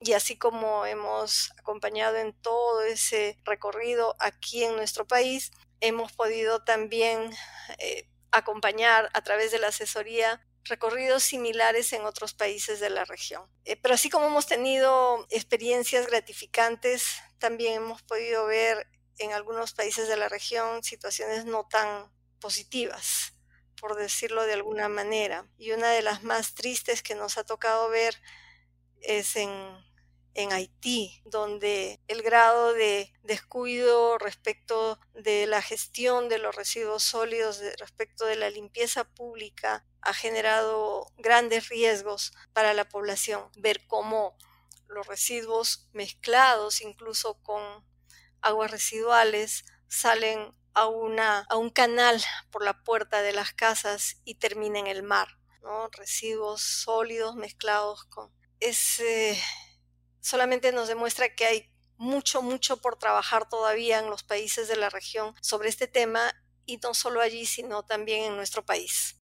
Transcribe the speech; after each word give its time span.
Y 0.00 0.12
así 0.12 0.36
como 0.36 0.84
hemos 0.84 1.52
acompañado 1.58 2.16
en 2.16 2.34
todo 2.34 2.82
ese 2.82 3.38
recorrido 3.44 4.14
aquí 4.18 4.62
en 4.64 4.76
nuestro 4.76 5.06
país, 5.06 5.50
hemos 5.80 6.12
podido 6.12 6.62
también 6.64 7.30
eh, 7.78 8.08
acompañar 8.30 9.08
a 9.14 9.22
través 9.22 9.52
de 9.52 9.58
la 9.58 9.68
asesoría 9.68 10.46
recorridos 10.64 11.22
similares 11.22 11.92
en 11.92 12.04
otros 12.04 12.34
países 12.34 12.80
de 12.80 12.90
la 12.90 13.04
región. 13.04 13.48
Eh, 13.64 13.76
pero 13.76 13.94
así 13.94 14.10
como 14.10 14.26
hemos 14.26 14.46
tenido 14.46 15.26
experiencias 15.30 16.06
gratificantes, 16.06 17.16
también 17.38 17.74
hemos 17.74 18.02
podido 18.02 18.46
ver 18.46 18.88
en 19.18 19.32
algunos 19.32 19.72
países 19.72 20.08
de 20.08 20.16
la 20.16 20.28
región 20.28 20.82
situaciones 20.82 21.46
no 21.46 21.66
tan 21.68 22.12
positivas, 22.38 23.32
por 23.80 23.94
decirlo 23.94 24.44
de 24.44 24.54
alguna 24.54 24.88
manera. 24.88 25.48
Y 25.56 25.72
una 25.72 25.90
de 25.90 26.02
las 26.02 26.22
más 26.22 26.54
tristes 26.54 27.02
que 27.02 27.14
nos 27.14 27.38
ha 27.38 27.44
tocado 27.44 27.88
ver 27.88 28.20
es 29.00 29.36
en 29.36 29.85
en 30.36 30.52
Haití, 30.52 31.22
donde 31.24 31.98
el 32.08 32.22
grado 32.22 32.74
de 32.74 33.10
descuido 33.22 34.18
respecto 34.18 35.00
de 35.14 35.46
la 35.46 35.62
gestión 35.62 36.28
de 36.28 36.36
los 36.36 36.54
residuos 36.54 37.02
sólidos, 37.02 37.62
respecto 37.78 38.26
de 38.26 38.36
la 38.36 38.50
limpieza 38.50 39.04
pública, 39.04 39.86
ha 40.02 40.12
generado 40.12 41.10
grandes 41.16 41.70
riesgos 41.70 42.34
para 42.52 42.74
la 42.74 42.86
población. 42.86 43.50
Ver 43.56 43.86
cómo 43.86 44.36
los 44.88 45.06
residuos 45.06 45.88
mezclados 45.92 46.82
incluso 46.82 47.42
con 47.42 47.62
aguas 48.42 48.70
residuales 48.70 49.64
salen 49.88 50.54
a, 50.74 50.86
una, 50.86 51.46
a 51.48 51.56
un 51.56 51.70
canal 51.70 52.22
por 52.50 52.62
la 52.62 52.84
puerta 52.84 53.22
de 53.22 53.32
las 53.32 53.54
casas 53.54 54.20
y 54.26 54.34
terminan 54.34 54.86
en 54.86 54.96
el 54.96 55.02
mar. 55.02 55.28
¿no? 55.62 55.88
Residuos 55.88 56.60
sólidos 56.60 57.36
mezclados 57.36 58.04
con... 58.04 58.30
ese 58.60 59.42
solamente 60.26 60.72
nos 60.72 60.88
demuestra 60.88 61.34
que 61.34 61.44
hay 61.44 61.70
mucho, 61.98 62.42
mucho 62.42 62.78
por 62.80 62.96
trabajar 62.96 63.48
todavía 63.48 64.00
en 64.00 64.10
los 64.10 64.24
países 64.24 64.66
de 64.66 64.76
la 64.76 64.90
región 64.90 65.34
sobre 65.40 65.68
este 65.68 65.86
tema 65.86 66.20
y 66.66 66.78
no 66.78 66.94
solo 66.94 67.20
allí, 67.20 67.46
sino 67.46 67.84
también 67.84 68.24
en 68.24 68.36
nuestro 68.36 68.64
país. 68.64 69.22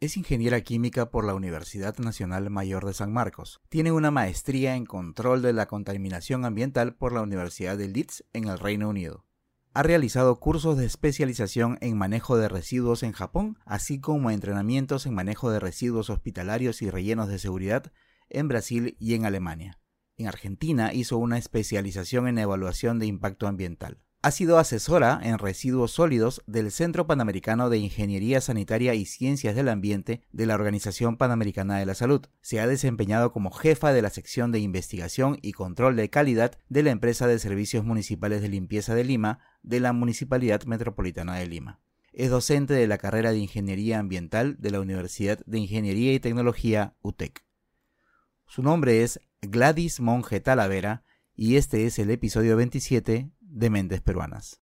Es 0.00 0.16
ingeniera 0.16 0.62
química 0.62 1.10
por 1.10 1.24
la 1.24 1.34
Universidad 1.34 1.98
Nacional 1.98 2.48
Mayor 2.48 2.86
de 2.86 2.94
San 2.94 3.12
Marcos. 3.12 3.60
Tiene 3.68 3.92
una 3.92 4.10
maestría 4.10 4.76
en 4.76 4.86
control 4.86 5.42
de 5.42 5.52
la 5.52 5.66
contaminación 5.66 6.46
ambiental 6.46 6.96
por 6.96 7.12
la 7.12 7.20
Universidad 7.20 7.76
de 7.76 7.88
Leeds 7.88 8.24
en 8.32 8.48
el 8.48 8.58
Reino 8.58 8.88
Unido. 8.88 9.26
Ha 9.74 9.82
realizado 9.82 10.40
cursos 10.40 10.78
de 10.78 10.86
especialización 10.86 11.76
en 11.82 11.98
manejo 11.98 12.38
de 12.38 12.48
residuos 12.48 13.02
en 13.02 13.12
Japón, 13.12 13.58
así 13.66 14.00
como 14.00 14.30
entrenamientos 14.30 15.04
en 15.04 15.14
manejo 15.14 15.50
de 15.50 15.60
residuos 15.60 16.08
hospitalarios 16.08 16.80
y 16.80 16.88
rellenos 16.88 17.28
de 17.28 17.38
seguridad 17.38 17.92
en 18.30 18.48
Brasil 18.48 18.96
y 18.98 19.14
en 19.14 19.26
Alemania 19.26 19.78
en 20.18 20.26
Argentina 20.26 20.92
hizo 20.92 21.16
una 21.16 21.38
especialización 21.38 22.28
en 22.28 22.38
evaluación 22.38 22.98
de 22.98 23.06
impacto 23.06 23.46
ambiental. 23.46 23.98
Ha 24.20 24.32
sido 24.32 24.58
asesora 24.58 25.20
en 25.22 25.38
residuos 25.38 25.92
sólidos 25.92 26.42
del 26.48 26.72
Centro 26.72 27.06
Panamericano 27.06 27.70
de 27.70 27.78
Ingeniería 27.78 28.40
Sanitaria 28.40 28.94
y 28.94 29.04
Ciencias 29.04 29.54
del 29.54 29.68
Ambiente 29.68 30.22
de 30.32 30.44
la 30.44 30.56
Organización 30.56 31.16
Panamericana 31.16 31.78
de 31.78 31.86
la 31.86 31.94
Salud. 31.94 32.26
Se 32.40 32.58
ha 32.58 32.66
desempeñado 32.66 33.32
como 33.32 33.52
jefa 33.52 33.92
de 33.92 34.02
la 34.02 34.10
sección 34.10 34.50
de 34.50 34.58
investigación 34.58 35.38
y 35.40 35.52
control 35.52 35.94
de 35.94 36.10
calidad 36.10 36.58
de 36.68 36.82
la 36.82 36.90
empresa 36.90 37.28
de 37.28 37.38
servicios 37.38 37.84
municipales 37.84 38.42
de 38.42 38.48
limpieza 38.48 38.96
de 38.96 39.04
Lima 39.04 39.38
de 39.62 39.78
la 39.78 39.92
Municipalidad 39.92 40.64
Metropolitana 40.64 41.36
de 41.36 41.46
Lima. 41.46 41.80
Es 42.12 42.30
docente 42.30 42.74
de 42.74 42.88
la 42.88 42.98
carrera 42.98 43.30
de 43.30 43.38
Ingeniería 43.38 44.00
Ambiental 44.00 44.56
de 44.58 44.72
la 44.72 44.80
Universidad 44.80 45.38
de 45.46 45.60
Ingeniería 45.60 46.12
y 46.12 46.18
Tecnología 46.18 46.96
UTEC. 47.02 47.47
Su 48.50 48.62
nombre 48.62 49.02
es 49.02 49.20
Gladys 49.42 50.00
Monge 50.00 50.40
Talavera 50.40 51.04
y 51.34 51.56
este 51.56 51.84
es 51.84 51.98
el 51.98 52.10
episodio 52.10 52.56
27 52.56 53.30
de 53.38 53.70
Mentes 53.70 54.00
Peruanas. 54.00 54.62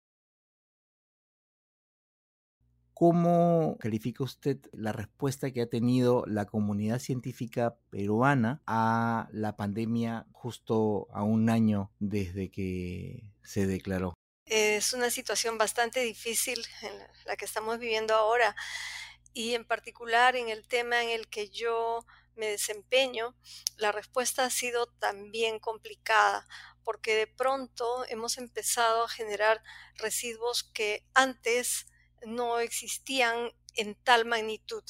¿Cómo 2.96 3.78
califica 3.80 4.24
usted 4.24 4.58
la 4.74 4.92
respuesta 4.92 5.52
que 5.52 5.62
ha 5.62 5.70
tenido 5.70 6.24
la 6.26 6.46
comunidad 6.46 6.98
científica 6.98 7.78
peruana 7.92 8.64
a 8.66 9.30
la 9.32 9.56
pandemia 9.56 10.26
justo 10.32 11.08
a 11.14 11.22
un 11.22 11.52
año 11.52 11.92
desde 12.00 12.50
que 12.50 13.30
se 13.44 13.68
declaró? 13.68 14.16
Es 14.48 14.94
una 14.94 15.12
situación 15.12 15.60
bastante 15.60 16.00
difícil 16.00 16.60
en 16.82 16.94
la 17.28 17.36
que 17.36 17.46
estamos 17.46 17.78
viviendo 17.78 18.16
ahora 18.16 18.56
y 19.32 19.54
en 19.54 19.64
particular 19.64 20.36
en 20.36 20.50
el 20.50 20.68
tema 20.68 21.04
en 21.04 21.12
el 21.12 21.28
que 21.28 21.50
yo 21.50 22.04
me 22.36 22.48
desempeño, 22.48 23.36
la 23.78 23.92
respuesta 23.92 24.46
ha 24.46 24.50
sido 24.50 24.88
también 24.88 25.60
complicada 25.60 26.48
porque 26.84 27.16
de 27.16 27.28
pronto 27.28 28.06
hemos 28.10 28.38
empezado 28.38 29.04
a 29.04 29.10
generar 29.10 29.64
residuos 29.96 30.64
que 30.64 31.06
antes 31.14 31.88
no 32.26 32.60
existían 32.60 33.52
en 33.76 33.96
tal 33.96 34.26
magnitud. 34.26 34.84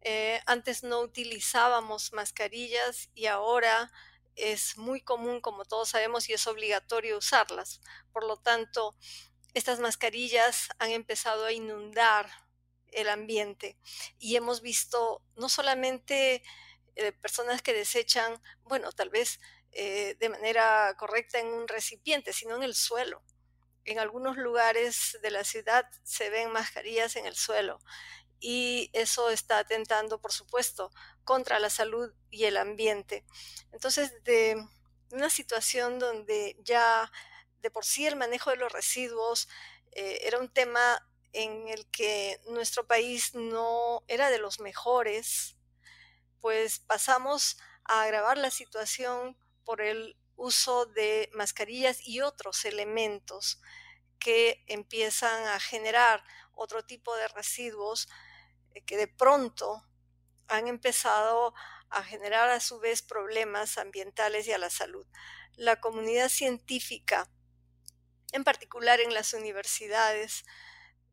Eh, 0.00 0.40
antes 0.46 0.82
no 0.82 1.00
utilizábamos 1.00 2.12
mascarillas 2.12 3.10
y 3.14 3.26
ahora 3.26 3.90
es 4.34 4.76
muy 4.76 5.00
común, 5.00 5.40
como 5.40 5.64
todos 5.64 5.90
sabemos, 5.90 6.28
y 6.28 6.32
es 6.32 6.46
obligatorio 6.46 7.18
usarlas. 7.18 7.80
Por 8.12 8.24
lo 8.24 8.36
tanto, 8.36 8.96
estas 9.54 9.80
mascarillas 9.80 10.68
han 10.78 10.90
empezado 10.90 11.44
a 11.44 11.52
inundar 11.52 12.30
el 12.92 13.08
ambiente 13.08 13.78
y 14.18 14.36
hemos 14.36 14.62
visto 14.62 15.22
no 15.36 15.48
solamente 15.48 16.42
eh, 16.98 17.12
personas 17.12 17.62
que 17.62 17.72
desechan, 17.72 18.42
bueno, 18.64 18.90
tal 18.90 19.08
vez 19.08 19.38
eh, 19.70 20.16
de 20.18 20.28
manera 20.28 20.96
correcta 20.98 21.38
en 21.38 21.46
un 21.46 21.68
recipiente, 21.68 22.32
sino 22.32 22.56
en 22.56 22.64
el 22.64 22.74
suelo. 22.74 23.22
En 23.84 24.00
algunos 24.00 24.36
lugares 24.36 25.16
de 25.22 25.30
la 25.30 25.44
ciudad 25.44 25.88
se 26.02 26.28
ven 26.28 26.50
mascarillas 26.50 27.14
en 27.14 27.26
el 27.26 27.36
suelo 27.36 27.78
y 28.40 28.90
eso 28.94 29.30
está 29.30 29.60
atentando, 29.60 30.20
por 30.20 30.32
supuesto, 30.32 30.90
contra 31.22 31.60
la 31.60 31.70
salud 31.70 32.12
y 32.30 32.46
el 32.46 32.56
ambiente. 32.56 33.24
Entonces, 33.70 34.12
de 34.24 34.56
una 35.12 35.30
situación 35.30 36.00
donde 36.00 36.56
ya 36.64 37.12
de 37.60 37.70
por 37.70 37.84
sí 37.84 38.06
el 38.06 38.16
manejo 38.16 38.50
de 38.50 38.56
los 38.56 38.72
residuos 38.72 39.48
eh, 39.92 40.18
era 40.22 40.38
un 40.40 40.52
tema 40.52 41.00
en 41.32 41.68
el 41.68 41.88
que 41.92 42.40
nuestro 42.48 42.88
país 42.88 43.34
no 43.34 44.02
era 44.08 44.30
de 44.30 44.38
los 44.38 44.58
mejores, 44.58 45.57
pues 46.40 46.78
pasamos 46.78 47.58
a 47.84 48.02
agravar 48.02 48.38
la 48.38 48.50
situación 48.50 49.36
por 49.64 49.80
el 49.80 50.16
uso 50.36 50.86
de 50.86 51.30
mascarillas 51.34 52.06
y 52.06 52.20
otros 52.20 52.64
elementos 52.64 53.60
que 54.18 54.64
empiezan 54.66 55.46
a 55.48 55.60
generar 55.60 56.24
otro 56.54 56.84
tipo 56.84 57.14
de 57.16 57.28
residuos 57.28 58.08
eh, 58.74 58.84
que 58.84 58.96
de 58.96 59.08
pronto 59.08 59.84
han 60.48 60.66
empezado 60.66 61.54
a 61.90 62.02
generar 62.02 62.50
a 62.50 62.60
su 62.60 62.78
vez 62.80 63.02
problemas 63.02 63.78
ambientales 63.78 64.46
y 64.46 64.52
a 64.52 64.58
la 64.58 64.70
salud. 64.70 65.06
La 65.56 65.80
comunidad 65.80 66.28
científica, 66.28 67.30
en 68.32 68.44
particular 68.44 69.00
en 69.00 69.14
las 69.14 69.34
universidades, 69.34 70.44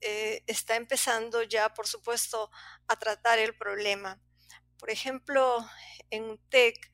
eh, 0.01 0.43
está 0.47 0.75
empezando 0.75 1.43
ya, 1.43 1.73
por 1.73 1.87
supuesto, 1.87 2.51
a 2.87 2.97
tratar 2.97 3.39
el 3.39 3.55
problema. 3.55 4.21
Por 4.79 4.89
ejemplo, 4.89 5.65
en 6.09 6.39
TEC 6.49 6.91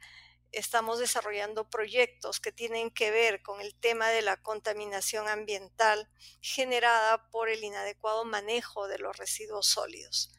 estamos 0.51 0.99
desarrollando 0.99 1.69
proyectos 1.69 2.39
que 2.39 2.51
tienen 2.51 2.91
que 2.91 3.11
ver 3.11 3.41
con 3.41 3.61
el 3.61 3.73
tema 3.75 4.09
de 4.09 4.21
la 4.21 4.37
contaminación 4.37 5.27
ambiental 5.27 6.09
generada 6.41 7.29
por 7.31 7.49
el 7.49 7.63
inadecuado 7.63 8.25
manejo 8.25 8.87
de 8.87 8.99
los 8.99 9.17
residuos 9.17 9.67
sólidos. 9.67 10.31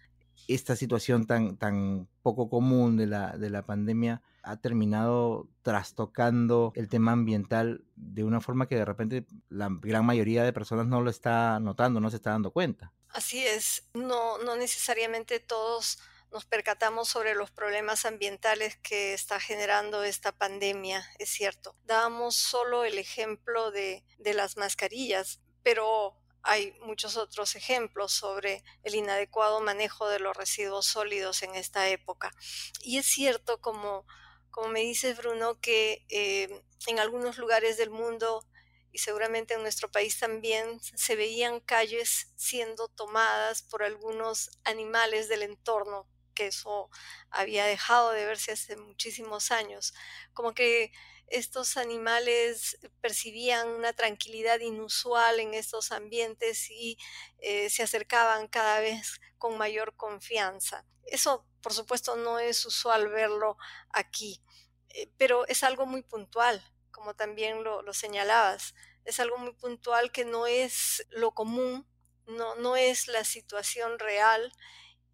Esta 0.48 0.76
situación 0.76 1.26
tan, 1.26 1.56
tan 1.56 2.08
poco 2.22 2.50
común 2.50 2.96
de 2.96 3.06
la, 3.06 3.36
de 3.36 3.48
la 3.48 3.64
pandemia 3.64 4.22
ha 4.42 4.56
terminado 4.56 5.48
trastocando 5.62 6.72
el 6.74 6.88
tema 6.88 7.12
ambiental 7.12 7.84
de 7.94 8.24
una 8.24 8.40
forma 8.40 8.66
que 8.66 8.74
de 8.74 8.84
repente 8.84 9.24
la 9.48 9.68
gran 9.70 10.04
mayoría 10.04 10.42
de 10.42 10.52
personas 10.52 10.86
no 10.86 11.00
lo 11.00 11.10
está 11.10 11.60
notando, 11.60 12.00
no 12.00 12.10
se 12.10 12.16
está 12.16 12.30
dando 12.30 12.50
cuenta. 12.50 12.92
Así 13.08 13.46
es, 13.46 13.88
no, 13.94 14.38
no 14.38 14.56
necesariamente 14.56 15.38
todos 15.38 15.98
nos 16.32 16.46
percatamos 16.46 17.08
sobre 17.08 17.34
los 17.34 17.50
problemas 17.50 18.06
ambientales 18.06 18.76
que 18.78 19.12
está 19.12 19.38
generando 19.38 20.02
esta 20.02 20.32
pandemia, 20.32 21.06
es 21.18 21.28
cierto. 21.28 21.76
Dábamos 21.84 22.34
solo 22.36 22.84
el 22.84 22.98
ejemplo 22.98 23.70
de, 23.70 24.02
las 24.18 24.56
mascarillas, 24.56 25.40
pero 25.62 26.16
hay 26.42 26.72
muchos 26.80 27.18
otros 27.18 27.54
ejemplos 27.54 28.12
sobre 28.12 28.64
el 28.82 28.94
inadecuado 28.94 29.60
manejo 29.60 30.08
de 30.08 30.20
los 30.20 30.34
residuos 30.34 30.86
sólidos 30.86 31.42
en 31.42 31.54
esta 31.54 31.88
época. 31.90 32.32
Y 32.80 32.96
es 32.96 33.06
cierto, 33.06 33.60
como, 33.60 34.06
como 34.50 34.68
me 34.68 34.80
dices, 34.80 35.18
Bruno, 35.18 35.60
que 35.60 36.06
eh, 36.08 36.62
en 36.86 36.98
algunos 36.98 37.36
lugares 37.36 37.76
del 37.76 37.90
mundo 37.90 38.42
y 38.90 38.98
seguramente 38.98 39.54
en 39.54 39.62
nuestro 39.62 39.90
país 39.90 40.18
también 40.18 40.80
se 40.80 41.14
veían 41.14 41.60
calles 41.60 42.32
siendo 42.36 42.88
tomadas 42.88 43.62
por 43.62 43.82
algunos 43.82 44.50
animales 44.64 45.28
del 45.28 45.42
entorno 45.42 46.11
que 46.32 46.48
eso 46.48 46.90
había 47.30 47.64
dejado 47.66 48.12
de 48.12 48.24
verse 48.24 48.52
hace 48.52 48.76
muchísimos 48.76 49.50
años, 49.50 49.94
como 50.34 50.54
que 50.54 50.92
estos 51.32 51.78
animales 51.78 52.78
percibían 53.00 53.68
una 53.68 53.92
tranquilidad 53.94 54.60
inusual 54.60 55.40
en 55.40 55.54
estos 55.54 55.90
ambientes 55.90 56.70
y 56.70 56.98
eh, 57.38 57.70
se 57.70 57.82
acercaban 57.82 58.48
cada 58.48 58.80
vez 58.80 59.20
con 59.38 59.56
mayor 59.56 59.96
confianza. 59.96 60.84
Eso, 61.06 61.46
por 61.62 61.72
supuesto, 61.72 62.16
no 62.16 62.38
es 62.38 62.64
usual 62.66 63.08
verlo 63.08 63.56
aquí, 63.90 64.42
eh, 64.90 65.10
pero 65.16 65.46
es 65.46 65.62
algo 65.64 65.86
muy 65.86 66.02
puntual, 66.02 66.62
como 66.90 67.14
también 67.14 67.64
lo, 67.64 67.82
lo, 67.82 67.94
señalabas. 67.94 68.74
Es 69.04 69.18
algo 69.18 69.38
muy 69.38 69.54
puntual 69.54 70.12
que 70.12 70.24
no 70.24 70.46
es 70.46 71.06
lo 71.10 71.32
común, 71.32 71.88
no, 72.26 72.54
no 72.56 72.76
es 72.76 73.08
la 73.08 73.24
situación 73.24 73.98
real 73.98 74.52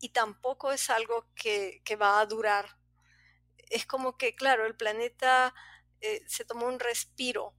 y 0.00 0.10
tampoco 0.10 0.72
es 0.72 0.90
algo 0.90 1.26
que, 1.34 1.82
va 2.00 2.20
a 2.20 2.26
durar. 2.26 2.78
Es 3.70 3.86
como 3.86 4.16
que, 4.16 4.34
claro, 4.34 4.66
el 4.66 4.76
planeta 4.76 5.54
eh, 6.00 6.22
se 6.26 6.44
tomó 6.44 6.66
un 6.66 6.80
respiro, 6.80 7.54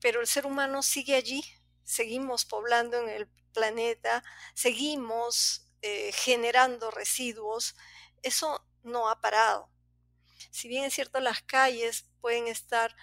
pero 0.00 0.20
el 0.20 0.26
ser 0.26 0.46
humano 0.46 0.82
sigue 0.82 1.14
allí, 1.14 1.44
seguimos 1.84 2.44
poblando 2.44 2.98
en 2.98 3.08
el 3.08 3.28
planeta, 3.52 4.24
seguimos 4.54 5.68
eh, 5.82 6.12
generando 6.12 6.90
residuos, 6.90 7.76
eso 8.22 8.64
no 8.82 9.08
ha 9.08 9.20
parado. 9.20 9.70
Si 10.50 10.68
bien 10.68 10.84
es 10.84 10.94
cierto, 10.94 11.20
las 11.20 11.42
calles 11.42 12.08
pueden 12.20 12.48
estar, 12.48 12.96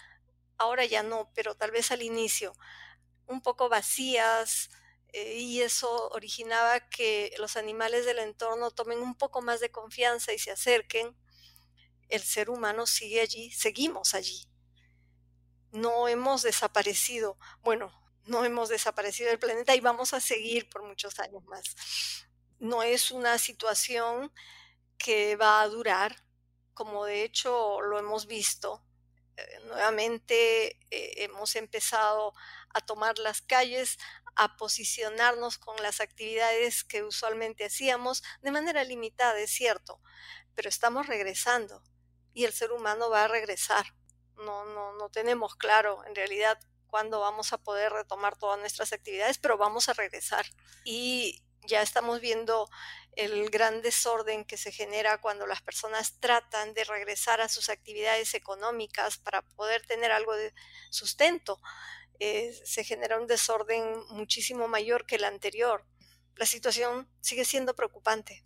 ahora 0.58 0.86
ya 0.86 1.04
no, 1.04 1.32
pero 1.36 1.56
tal 1.56 1.72
vez 1.72 1.92
al 1.92 2.02
inicio, 2.02 2.56
un 3.28 3.42
poco 3.42 3.70
vacías, 3.70 4.70
eh, 5.14 5.38
y 5.38 5.62
eso 5.62 6.10
originaba 6.10 6.90
que 6.90 7.34
los 7.40 7.56
animales 7.58 8.06
del 8.06 8.20
entorno 8.20 8.72
tomen 8.72 9.00
un 9.00 9.16
poco 9.16 9.42
más 9.42 9.60
de 9.62 9.72
confianza 9.72 10.34
y 10.34 10.40
se 10.40 10.52
acerquen, 10.52 11.16
el 12.10 12.22
ser 12.22 12.50
humano 12.50 12.86
sigue 12.86 13.22
allí, 13.22 13.52
seguimos 13.52 14.14
allí 14.14 14.48
no 15.74 16.08
hemos 16.08 16.44
desaparecido. 16.44 17.38
Bueno, 17.62 17.92
no 18.26 18.46
hemos 18.46 18.70
desaparecido 18.70 19.30
del 19.30 19.40
planeta 19.40 19.76
y 19.76 19.82
vamos 19.82 20.14
a 20.14 20.22
seguir 20.22 20.70
por 20.70 20.84
muchos 20.84 21.20
años 21.20 21.44
más. 21.46 21.76
No 22.60 22.84
es 22.84 23.12
una 23.12 23.38
situación 23.38 24.32
que 24.98 25.36
va 25.36 25.62
a 25.62 25.68
durar, 25.68 26.24
como 26.74 27.06
de 27.06 27.24
hecho 27.24 27.82
lo 27.82 28.00
hemos 28.00 28.28
visto. 28.28 28.86
Eh, 29.38 29.60
nuevamente 29.66 30.80
eh, 30.92 31.24
hemos 31.24 31.56
empezado 31.56 32.34
a 32.70 32.82
tomar 32.82 33.20
las 33.20 33.42
calles, 33.42 33.98
a 34.36 34.58
posicionarnos 34.58 35.58
con 35.58 35.76
las 35.84 36.02
actividades 36.02 36.84
que 36.84 37.04
usualmente 37.04 37.66
hacíamos 37.66 38.24
de 38.42 38.52
manera 38.52 38.84
limitada, 38.84 39.40
es 39.40 39.52
cierto, 39.52 40.02
pero 40.56 40.70
estamos 40.70 41.08
regresando 41.08 41.84
y 42.34 42.46
el 42.46 42.54
ser 42.54 42.72
humano 42.72 43.10
va 43.10 43.26
a 43.26 43.28
regresar 43.28 43.86
no, 44.38 44.66
no, 44.66 44.94
no 44.94 45.10
tenemos 45.10 45.56
claro 45.56 46.04
en 46.06 46.16
realidad 46.16 46.60
cuándo 46.88 47.20
vamos 47.20 47.54
a 47.54 47.58
poder 47.58 47.92
retomar 47.92 48.38
todas 48.38 48.60
nuestras 48.60 48.94
actividades, 48.94 49.38
pero 49.40 49.58
vamos 49.58 49.90
a 49.90 49.94
regresar. 49.94 50.46
Y 50.84 51.44
ya 51.66 51.82
estamos 51.82 52.20
viendo 52.20 52.70
el 53.16 53.50
gran 53.50 53.82
desorden 53.82 54.46
que 54.46 54.58
se 54.58 54.72
genera 54.72 55.22
cuando 55.22 55.46
las 55.46 55.62
personas 55.62 56.20
tratan 56.20 56.74
de 56.74 56.84
regresar 56.84 57.42
a 57.42 57.50
sus 57.50 57.70
actividades 57.70 58.34
económicas 58.34 59.18
para 59.18 59.42
poder 59.42 59.86
tener 59.86 60.12
algo 60.12 60.34
de 60.36 60.54
sustento. 60.90 61.60
Eh, 62.20 62.54
se 62.64 62.84
genera 62.84 63.20
un 63.20 63.28
desorden 63.28 63.84
muchísimo 64.10 64.68
mayor 64.68 65.06
que 65.06 65.16
el 65.16 65.24
anterior. 65.24 65.86
La 66.36 66.46
situación 66.46 67.08
sigue 67.22 67.46
siendo 67.46 67.76
preocupante. 67.76 68.44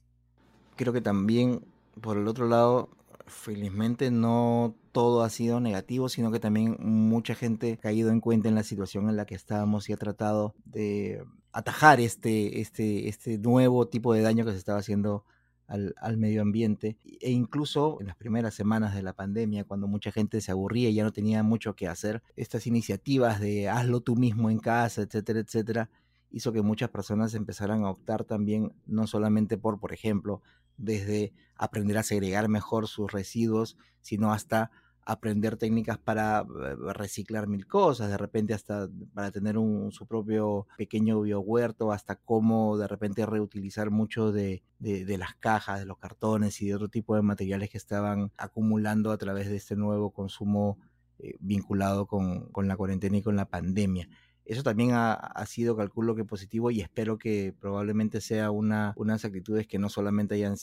Creo 0.75 0.93
que 0.93 1.01
también, 1.01 1.65
por 2.01 2.17
el 2.17 2.27
otro 2.27 2.47
lado, 2.47 2.89
felizmente 3.27 4.11
no 4.11 4.75
todo 4.91 5.23
ha 5.23 5.29
sido 5.29 5.59
negativo, 5.59 6.09
sino 6.09 6.31
que 6.31 6.39
también 6.39 6.77
mucha 6.79 7.35
gente 7.35 7.73
ha 7.73 7.77
caído 7.77 8.09
en 8.09 8.21
cuenta 8.21 8.49
en 8.49 8.55
la 8.55 8.63
situación 8.63 9.09
en 9.09 9.17
la 9.17 9.25
que 9.25 9.35
estábamos 9.35 9.89
y 9.89 9.93
ha 9.93 9.97
tratado 9.97 10.55
de 10.65 11.23
atajar 11.57 11.99
este, 11.99 12.61
este, 12.61 13.09
este 13.09 13.39
nuevo 13.39 13.87
tipo 13.87 14.13
de 14.13 14.21
daño 14.21 14.45
que 14.45 14.51
se 14.51 14.59
estaba 14.59 14.77
haciendo 14.77 15.25
al, 15.65 15.95
al, 15.99 16.15
medio 16.15 16.43
ambiente. 16.43 16.97
E 17.19 17.31
incluso 17.31 17.97
en 17.99 18.05
las 18.05 18.15
primeras 18.15 18.53
semanas 18.53 18.93
de 18.93 19.01
la 19.01 19.13
pandemia, 19.13 19.63
cuando 19.63 19.87
mucha 19.87 20.11
gente 20.11 20.39
se 20.39 20.51
aburría 20.51 20.89
y 20.89 20.93
ya 20.93 21.03
no 21.03 21.11
tenía 21.11 21.41
mucho 21.41 21.75
que 21.75 21.87
hacer, 21.87 22.21
estas 22.35 22.67
iniciativas 22.67 23.39
de 23.39 23.69
hazlo 23.69 24.01
tú 24.01 24.15
mismo 24.15 24.51
en 24.51 24.59
casa, 24.59 25.01
etcétera, 25.01 25.39
etcétera, 25.39 25.89
hizo 26.29 26.53
que 26.53 26.61
muchas 26.61 26.91
personas 26.91 27.33
empezaran 27.33 27.85
a 27.85 27.89
optar 27.89 28.23
también 28.23 28.75
no 28.85 29.07
solamente 29.07 29.57
por, 29.57 29.79
por 29.79 29.93
ejemplo, 29.93 30.43
desde 30.77 31.33
aprender 31.55 31.97
a 31.97 32.03
segregar 32.03 32.49
mejor 32.49 32.87
sus 32.87 33.11
residuos, 33.11 33.77
sino 34.01 34.31
hasta 34.31 34.69
aprender 35.07 35.55
técnicas 35.55 35.97
para 35.97 36.41
eh, 36.41 36.93
reciclar 36.93 37.47
mil 37.47 37.65
cosas, 37.65 38.09
de 38.09 38.17
repente 38.17 38.53
hasta 38.53 38.89
para 39.13 39.31
tener 39.31 39.57
un, 39.57 39.93
su 39.93 40.05
propio 40.05 40.67
pequeño 40.77 41.21
biohuerto, 41.21 41.93
hasta 41.93 42.17
cómo 42.17 42.77
de 42.77 42.87
repente 42.87 43.25
reutilizar 43.25 43.89
mucho 43.89 44.33
de, 44.33 44.63
de, 44.79 45.17
las 45.17 45.33
cajas, 45.35 45.79
de 45.79 45.85
los 45.85 45.97
cartones 45.97 46.61
y 46.61 46.67
de 46.67 46.75
otro 46.75 46.89
tipo 46.89 47.15
de 47.15 47.21
materiales 47.21 47.69
que 47.69 47.77
estaban 47.77 48.33
acumulando 48.37 49.11
a 49.11 49.17
través 49.17 49.47
de 49.49 49.55
este 49.55 49.77
nuevo 49.77 50.11
consumo 50.11 50.77
eh, 51.19 51.35
vinculado 51.39 52.05
con, 52.05 52.51
con, 52.51 52.67
la 52.67 52.75
cuarentena 52.75 53.17
y 53.17 53.21
con 53.21 53.37
la 53.37 53.45
pandemia. 53.45 54.09
Eso 54.43 54.61
también 54.61 54.91
ha, 54.91 55.13
ha, 55.13 55.45
sido, 55.45 55.77
calculo 55.77 56.15
que 56.15 56.25
positivo 56.25 56.69
y 56.69 56.81
espero 56.81 57.17
que 57.17 57.55
probablemente 57.57 58.19
sea 58.19 58.51
una, 58.51 58.93
unas 58.97 59.23
actitudes 59.23 59.67
que 59.67 59.79
no 59.79 59.87
solamente 59.87 60.35
hayan 60.35 60.57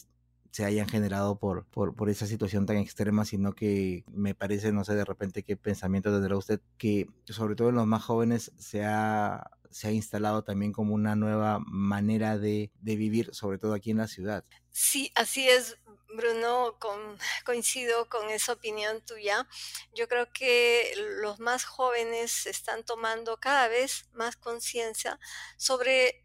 se 0.55 0.65
hayan 0.65 0.89
generado 0.89 1.37
por, 1.37 1.67
por, 1.67 1.97
por, 1.97 2.09
esa 2.09 2.29
situación 2.29 2.65
tan 2.65 2.77
extrema, 2.77 3.25
sino 3.25 3.55
que 3.57 4.05
me 4.07 4.37
parece, 4.37 4.71
no 4.71 4.85
sé 4.85 4.95
de 4.95 5.05
repente 5.05 5.43
qué 5.43 5.57
pensamiento 5.57 6.13
tendrá 6.13 6.37
usted, 6.37 6.61
que 6.79 7.09
sobre 7.29 7.57
todo 7.57 7.71
en 7.71 7.75
los 7.75 7.89
más 7.89 8.05
jóvenes 8.05 8.53
se 8.57 8.85
ha, 8.85 9.51
se 9.69 9.89
ha 9.89 9.91
instalado 9.91 10.45
también 10.45 10.71
como 10.71 10.95
una 10.95 11.17
nueva 11.17 11.59
manera 11.67 12.39
de, 12.39 12.71
de 12.81 12.95
vivir, 12.95 13.35
sobre 13.35 13.59
todo 13.59 13.75
aquí 13.75 13.91
en 13.91 13.97
la 13.97 14.07
ciudad. 14.07 14.45
Sí, 14.71 15.11
así 15.17 15.49
es, 15.49 15.77
Bruno, 16.15 16.77
con, 16.79 17.19
coincido 17.45 18.09
con 18.09 18.31
esa 18.31 18.53
opinión 18.53 19.05
tuya. 19.05 19.49
Yo 19.93 20.07
creo 20.07 20.33
que 20.33 20.93
los 21.21 21.41
más 21.41 21.65
jóvenes 21.65 22.47
están 22.47 22.85
tomando 22.85 23.39
cada 23.39 23.67
vez 23.67 24.09
más 24.13 24.37
conciencia 24.37 25.19
sobre 25.57 26.24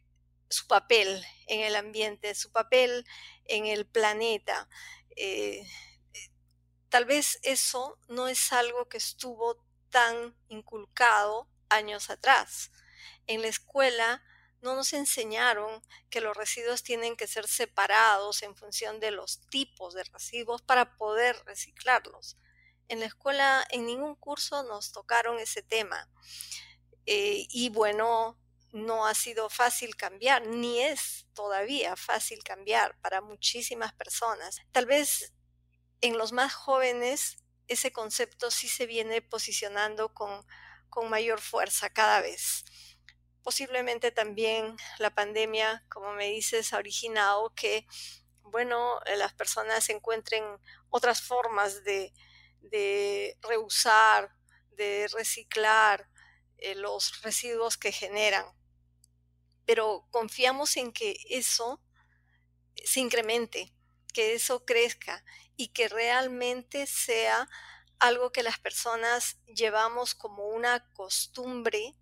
su 0.50 0.68
papel 0.68 1.24
en 1.48 1.62
el 1.62 1.76
ambiente, 1.76 2.36
su 2.36 2.52
papel 2.52 3.06
en 3.46 3.66
el 3.66 3.86
planeta. 3.86 4.68
Eh, 5.16 5.68
tal 6.90 7.06
vez 7.06 7.40
eso 7.44 8.00
no 8.08 8.28
es 8.28 8.52
algo 8.52 8.90
que 8.90 8.98
estuvo 8.98 9.64
tan 9.90 10.36
inculcado 10.48 11.50
años 11.70 12.10
atrás. 12.10 12.72
En 13.28 13.42
la 13.42 13.48
escuela 13.48 14.24
no 14.62 14.76
nos 14.76 14.94
enseñaron 14.94 15.82
que 16.10 16.22
los 16.22 16.36
residuos 16.36 16.84
tienen 16.84 17.16
que 17.16 17.28
ser 17.28 17.48
separados 17.48 18.44
en 18.44 18.56
función 18.56 19.00
de 19.00 19.12
los 19.12 19.40
tipos 19.50 19.94
de 19.94 20.04
residuos 20.04 20.62
para 20.62 20.98
poder 20.98 21.42
reciclarlos. 21.46 22.38
En 22.88 23.00
la 23.00 23.06
escuela 23.06 23.66
en 23.70 23.86
ningún 23.86 24.16
curso 24.16 24.64
nos 24.64 24.92
tocaron 24.92 25.40
ese 25.40 25.62
tema. 25.62 26.10
Eh, 27.06 27.46
y 27.50 27.70
bueno, 27.70 28.38
no 28.72 29.06
ha 29.06 29.14
sido 29.16 29.50
fácil 29.50 29.96
cambiar, 29.96 30.46
ni 30.46 30.82
es 30.82 31.28
todavía 31.34 31.96
fácil 31.96 32.44
cambiar 32.44 33.00
para 33.02 33.22
muchísimas 33.22 33.94
personas. 33.94 34.60
Tal 34.72 34.86
vez 34.86 35.34
en 36.02 36.18
los 36.18 36.32
más 36.32 36.54
jóvenes 36.54 37.38
ese 37.68 37.92
concepto 37.92 38.52
sí 38.52 38.68
se 38.68 38.86
viene 38.86 39.22
posicionando 39.22 40.14
con, 40.14 40.46
con 40.90 41.10
mayor 41.10 41.40
fuerza 41.40 41.90
cada 41.90 42.22
vez. 42.22 42.66
Posiblemente 43.44 44.12
también 44.12 44.76
la 44.98 45.14
pandemia, 45.14 45.86
como 45.90 46.14
me 46.14 46.28
dices, 46.28 46.74
ha 46.74 46.78
originado 46.78 47.54
que, 47.56 47.86
bueno, 48.42 49.00
las 49.18 49.34
personas 49.34 49.90
encuentren 49.90 50.44
otras 50.90 51.22
formas 51.22 51.84
de, 51.84 52.12
de 52.62 53.38
reusar, 53.42 54.36
de 54.72 55.08
reciclar 55.14 56.10
eh, 56.58 56.76
los 56.76 57.22
residuos 57.22 57.78
que 57.78 57.92
generan 57.92 58.46
pero 59.70 60.08
confiamos 60.10 60.78
en 60.78 60.92
que 60.92 61.16
eso 61.30 61.80
se 62.74 63.02
incremente, 63.02 63.72
que 64.12 64.34
eso 64.34 64.66
crezca 64.66 65.24
y 65.58 65.68
que 65.68 65.88
realmente 65.88 66.88
sea 66.88 67.48
algo 68.00 68.32
que 68.32 68.42
las 68.42 68.58
personas 68.58 69.38
llevamos 69.46 70.16
como 70.16 70.48
una 70.48 70.92
costumbre 70.94 71.96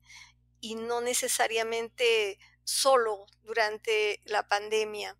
y 0.61 0.75
no 0.75 1.01
necesariamente 1.01 2.39
solo 2.63 3.25
durante 3.43 4.21
la 4.23 4.47
pandemia. 4.47 5.17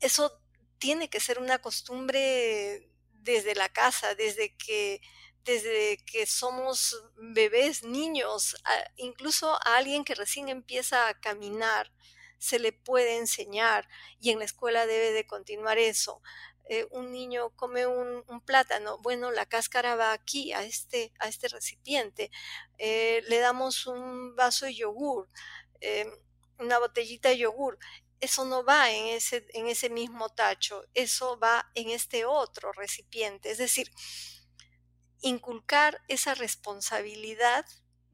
Eso 0.00 0.40
tiene 0.78 1.10
que 1.10 1.20
ser 1.20 1.38
una 1.38 1.58
costumbre 1.58 2.88
desde 3.12 3.54
la 3.54 3.68
casa, 3.68 4.14
desde 4.14 4.56
que 4.56 5.02
desde 5.44 5.98
que 6.04 6.26
somos 6.26 7.02
bebés, 7.16 7.82
niños, 7.82 8.56
incluso 8.96 9.54
a 9.54 9.76
alguien 9.76 10.04
que 10.04 10.14
recién 10.14 10.48
empieza 10.48 11.08
a 11.08 11.18
caminar, 11.20 11.92
se 12.38 12.58
le 12.58 12.72
puede 12.72 13.18
enseñar 13.18 13.86
y 14.18 14.30
en 14.30 14.38
la 14.38 14.46
escuela 14.46 14.86
debe 14.86 15.12
de 15.12 15.26
continuar 15.26 15.78
eso. 15.78 16.22
Eh, 16.72 16.86
un 16.92 17.10
niño 17.10 17.50
come 17.56 17.86
un, 17.86 18.24
plátano, 18.46 18.98
bueno, 18.98 19.32
la 19.32 19.44
cáscara 19.44 19.96
va 19.96 20.12
aquí, 20.12 20.52
a 20.52 20.62
este, 20.62 21.12
a 21.18 21.28
este 21.28 21.48
recipiente. 21.48 22.30
Eh, 22.78 23.22
le 23.28 23.38
damos 23.38 23.86
un 23.86 24.36
vaso 24.36 24.66
de 24.66 24.74
yogur, 24.74 25.28
eh, 25.80 26.06
una 26.58 26.78
botellita 26.78 27.28
de 27.30 27.38
yogur. 27.38 27.78
Eso 28.20 28.44
no 28.44 28.64
va 28.64 28.90
en 28.92 29.06
ese, 29.06 29.46
en 29.54 29.66
ese 29.66 29.90
mismo 29.90 30.28
tacho, 30.28 30.84
eso 30.94 31.38
va 31.38 31.70
en 31.74 31.90
este 31.90 32.24
otro 32.24 32.72
recipiente. 32.72 33.50
Es 33.50 33.58
decir, 33.58 33.90
inculcar 35.20 36.02
esa 36.08 36.34
responsabilidad 36.34 37.66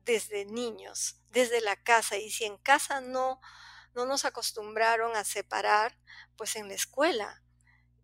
desde 0.04 0.44
niños, 0.44 1.20
desde 1.30 1.60
la 1.60 1.76
casa. 1.76 2.16
Y 2.16 2.30
si 2.30 2.44
en 2.44 2.56
casa 2.58 3.00
no, 3.00 3.40
no 3.94 4.06
nos 4.06 4.24
acostumbraron 4.24 5.16
a 5.16 5.24
separar, 5.24 5.98
pues 6.36 6.56
en 6.56 6.68
la 6.68 6.74
escuela. 6.74 7.42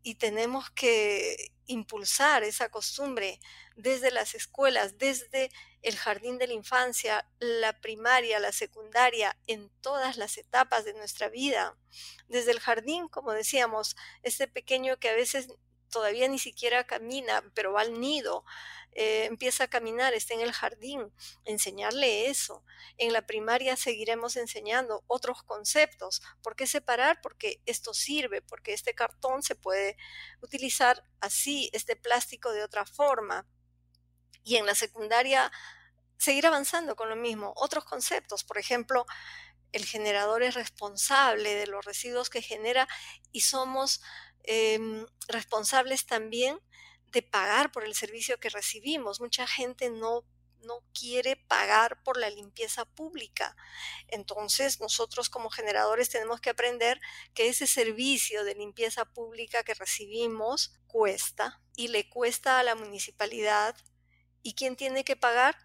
Y 0.02 0.16
tenemos 0.16 0.70
que 0.70 1.52
impulsar 1.66 2.42
esa 2.42 2.70
costumbre 2.70 3.40
desde 3.76 4.10
las 4.10 4.34
escuelas, 4.34 4.98
desde 4.98 5.50
el 5.82 5.96
jardín 5.96 6.38
de 6.38 6.48
la 6.48 6.54
infancia, 6.54 7.28
la 7.38 7.80
primaria, 7.80 8.38
la 8.40 8.52
secundaria, 8.52 9.36
en 9.46 9.70
todas 9.80 10.16
las 10.16 10.38
etapas 10.38 10.84
de 10.84 10.94
nuestra 10.94 11.28
vida. 11.28 11.76
Desde 12.28 12.50
el 12.50 12.60
jardín, 12.60 13.08
como 13.08 13.32
decíamos, 13.32 13.96
este 14.22 14.48
pequeño 14.48 14.98
que 14.98 15.08
a 15.08 15.14
veces 15.14 15.48
todavía 15.90 16.26
ni 16.26 16.38
siquiera 16.38 16.84
camina, 16.84 17.44
pero 17.54 17.72
va 17.72 17.82
al 17.82 18.00
nido, 18.00 18.44
eh, 18.94 19.24
empieza 19.24 19.64
a 19.64 19.68
caminar, 19.68 20.12
está 20.12 20.34
en 20.34 20.40
el 20.40 20.52
jardín, 20.52 21.12
enseñarle 21.44 22.28
eso. 22.28 22.62
En 22.98 23.12
la 23.12 23.26
primaria 23.26 23.76
seguiremos 23.76 24.36
enseñando 24.36 25.02
otros 25.06 25.42
conceptos. 25.42 26.22
¿Por 26.42 26.56
qué 26.56 26.66
separar? 26.66 27.20
Porque 27.22 27.62
esto 27.64 27.94
sirve, 27.94 28.42
porque 28.42 28.74
este 28.74 28.94
cartón 28.94 29.42
se 29.42 29.54
puede 29.54 29.96
utilizar 30.42 31.04
así, 31.20 31.70
este 31.72 31.96
plástico 31.96 32.52
de 32.52 32.64
otra 32.64 32.84
forma. 32.84 33.46
Y 34.44 34.56
en 34.56 34.66
la 34.66 34.74
secundaria 34.74 35.50
seguir 36.18 36.46
avanzando 36.46 36.94
con 36.94 37.08
lo 37.08 37.16
mismo, 37.16 37.52
otros 37.56 37.84
conceptos, 37.84 38.44
por 38.44 38.58
ejemplo, 38.58 39.06
el 39.72 39.86
generador 39.86 40.42
es 40.42 40.54
responsable 40.54 41.54
de 41.54 41.66
los 41.66 41.84
residuos 41.84 42.28
que 42.28 42.42
genera 42.42 42.86
y 43.32 43.40
somos 43.40 44.02
em, 44.44 45.06
responsables 45.28 46.04
también 46.04 46.60
de 47.12 47.22
pagar 47.22 47.70
por 47.72 47.84
el 47.84 47.94
servicio 47.94 48.40
que 48.40 48.48
recibimos. 48.48 49.20
Mucha 49.20 49.46
gente 49.46 49.90
no 49.90 50.24
no 50.64 50.82
quiere 50.92 51.36
pagar 51.36 52.02
por 52.02 52.16
la 52.16 52.30
limpieza 52.30 52.84
pública. 52.84 53.56
Entonces, 54.08 54.80
nosotros 54.80 55.28
como 55.28 55.50
generadores 55.50 56.08
tenemos 56.10 56.40
que 56.40 56.50
aprender 56.50 57.00
que 57.34 57.48
ese 57.48 57.66
servicio 57.66 58.44
de 58.44 58.54
limpieza 58.54 59.04
pública 59.04 59.64
que 59.64 59.74
recibimos 59.74 60.74
cuesta 60.86 61.60
y 61.76 61.88
le 61.88 62.08
cuesta 62.08 62.58
a 62.58 62.62
la 62.62 62.74
municipalidad. 62.74 63.76
¿Y 64.42 64.54
quién 64.54 64.76
tiene 64.76 65.04
que 65.04 65.16
pagar? 65.16 65.56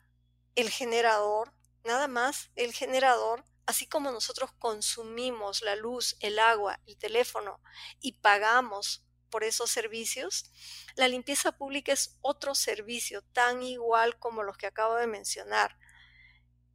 El 0.56 0.70
generador, 0.70 1.54
nada 1.84 2.08
más 2.08 2.51
el 2.56 2.74
generador. 2.74 3.46
Así 3.66 3.86
como 3.86 4.12
nosotros 4.12 4.51
consumimos 4.60 5.62
la 5.62 5.75
luz, 5.75 6.16
el 6.22 6.39
agua, 6.39 6.80
el 6.86 6.98
teléfono 6.98 7.60
y 8.00 8.13
pagamos 8.13 9.04
por 9.30 9.44
esos 9.44 9.70
servicios, 9.70 10.52
la 10.96 11.08
limpieza 11.08 11.52
pública 11.52 11.92
es 11.92 12.18
otro 12.22 12.56
servicio 12.56 13.22
tan 13.34 13.64
igual 13.64 14.18
como 14.20 14.44
los 14.44 14.58
que 14.58 14.68
acabo 14.68 14.96
de 14.96 15.08
mencionar. 15.08 15.78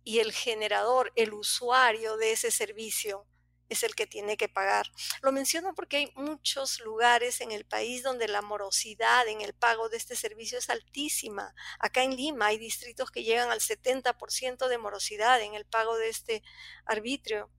Y 0.04 0.18
el 0.18 0.32
generador, 0.32 1.12
el 1.16 1.32
usuario 1.32 2.16
de 2.16 2.32
ese 2.32 2.50
servicio, 2.50 3.26
es 3.72 3.82
el 3.82 3.94
que 3.94 4.06
tiene 4.06 4.36
que 4.36 4.48
pagar. 4.48 4.86
Lo 5.22 5.32
menciono 5.32 5.74
porque 5.74 5.96
hay 5.96 6.12
muchos 6.14 6.80
lugares 6.80 7.40
en 7.40 7.50
el 7.50 7.64
país 7.64 8.02
donde 8.02 8.28
la 8.28 8.42
morosidad 8.42 9.26
en 9.26 9.40
el 9.40 9.54
pago 9.54 9.88
de 9.88 9.96
este 9.96 10.14
servicio 10.14 10.58
es 10.58 10.70
altísima. 10.70 11.54
Acá 11.78 12.04
en 12.04 12.16
Lima 12.16 12.46
hay 12.46 12.58
distritos 12.58 13.10
que 13.10 13.24
llegan 13.24 13.50
al 13.50 13.60
70% 13.60 14.68
de 14.68 14.78
morosidad 14.78 15.40
en 15.40 15.54
el 15.54 15.64
pago 15.64 15.96
de 15.96 16.08
este 16.08 16.42
arbitrio. 16.84 17.50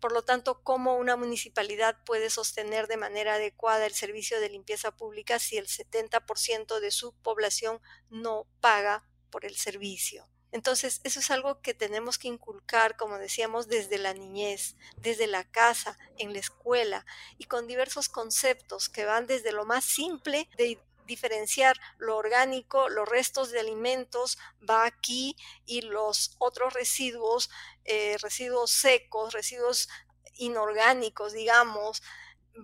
Por 0.00 0.12
lo 0.12 0.22
tanto, 0.22 0.62
¿cómo 0.62 0.96
una 0.96 1.16
municipalidad 1.16 2.02
puede 2.04 2.30
sostener 2.30 2.88
de 2.88 2.96
manera 2.96 3.34
adecuada 3.34 3.86
el 3.86 3.92
servicio 3.92 4.40
de 4.40 4.48
limpieza 4.48 4.96
pública 4.96 5.38
si 5.38 5.58
el 5.58 5.66
70% 5.66 6.80
de 6.80 6.90
su 6.90 7.12
población 7.12 7.80
no 8.08 8.46
paga 8.60 9.04
por 9.30 9.44
el 9.44 9.56
servicio? 9.56 10.26
Entonces, 10.52 11.00
eso 11.04 11.20
es 11.20 11.30
algo 11.30 11.60
que 11.60 11.74
tenemos 11.74 12.18
que 12.18 12.28
inculcar, 12.28 12.96
como 12.96 13.18
decíamos, 13.18 13.68
desde 13.68 13.98
la 13.98 14.14
niñez, 14.14 14.76
desde 14.96 15.26
la 15.28 15.44
casa, 15.44 15.96
en 16.18 16.32
la 16.32 16.40
escuela, 16.40 17.06
y 17.38 17.44
con 17.44 17.68
diversos 17.68 18.08
conceptos 18.08 18.88
que 18.88 19.04
van 19.04 19.26
desde 19.26 19.52
lo 19.52 19.64
más 19.64 19.84
simple 19.84 20.48
de 20.56 20.80
diferenciar 21.06 21.76
lo 21.98 22.16
orgánico, 22.16 22.88
los 22.88 23.08
restos 23.08 23.50
de 23.50 23.60
alimentos 23.60 24.38
va 24.68 24.86
aquí 24.86 25.36
y 25.66 25.82
los 25.82 26.36
otros 26.38 26.72
residuos, 26.72 27.50
eh, 27.90 28.16
residuos 28.18 28.70
secos, 28.70 29.32
residuos 29.32 29.88
inorgánicos, 30.34 31.32
digamos, 31.32 32.02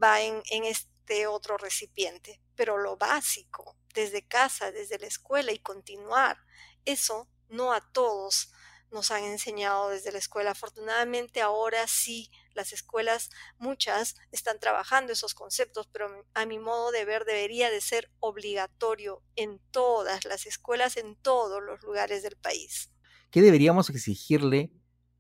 va 0.03 0.21
en, 0.21 0.43
en 0.51 0.65
este 0.65 1.27
otro 1.27 1.57
recipiente. 1.59 2.41
Pero 2.55 2.79
lo 2.79 2.97
básico, 2.97 3.77
desde 3.93 4.27
casa, 4.27 4.71
desde 4.71 4.99
la 4.99 5.07
escuela 5.07 5.53
y 5.53 5.59
continuar, 5.59 6.39
eso 6.85 7.29
no 7.49 7.73
a 7.73 7.81
todos 7.93 8.53
nos 8.91 9.11
han 9.11 9.25
enseñado 9.25 9.89
desde 9.89 10.13
la 10.13 10.19
escuela. 10.19 10.53
Afortunadamente 10.53 11.41
ahora 11.41 11.87
sí 11.87 12.31
las 12.55 12.73
escuelas, 12.73 13.31
muchas, 13.59 14.15
están 14.33 14.59
trabajando 14.59 15.13
esos 15.13 15.35
conceptos, 15.35 15.89
pero 15.93 16.25
a 16.35 16.47
mi 16.47 16.59
modo 16.59 16.91
de 16.91 17.05
ver 17.05 17.25
debería 17.25 17.71
de 17.71 17.81
ser 17.81 18.11
obligatorio 18.21 19.23
en 19.35 19.61
todas 19.71 20.25
las 20.25 20.47
escuelas, 20.47 20.97
en 20.97 21.17
todos 21.17 21.63
los 21.63 21.83
lugares 21.83 22.23
del 22.23 22.37
país. 22.37 22.91
¿Qué 23.31 23.43
deberíamos 23.43 23.91
exigirle 23.91 24.73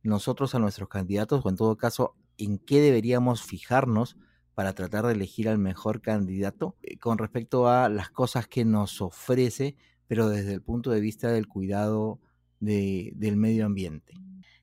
nosotros 0.06 0.54
a 0.54 0.58
nuestros 0.58 0.88
candidatos 0.88 1.44
o 1.44 1.48
en 1.48 1.56
todo 1.56 1.76
caso, 1.76 2.14
en 2.38 2.58
qué 2.58 2.80
deberíamos 2.80 3.42
fijarnos 3.42 4.16
para 4.54 4.74
tratar 4.74 5.06
de 5.06 5.12
elegir 5.12 5.48
al 5.48 5.58
mejor 5.58 6.00
candidato 6.00 6.76
eh, 6.82 6.98
con 6.98 7.18
respecto 7.18 7.68
a 7.68 7.88
las 7.88 8.10
cosas 8.10 8.48
que 8.48 8.64
nos 8.64 9.02
ofrece, 9.02 9.76
pero 10.06 10.28
desde 10.28 10.54
el 10.54 10.62
punto 10.62 10.90
de 10.90 11.00
vista 11.00 11.28
del 11.30 11.46
cuidado 11.46 12.20
del 12.60 13.36
medio 13.36 13.66
ambiente? 13.66 14.14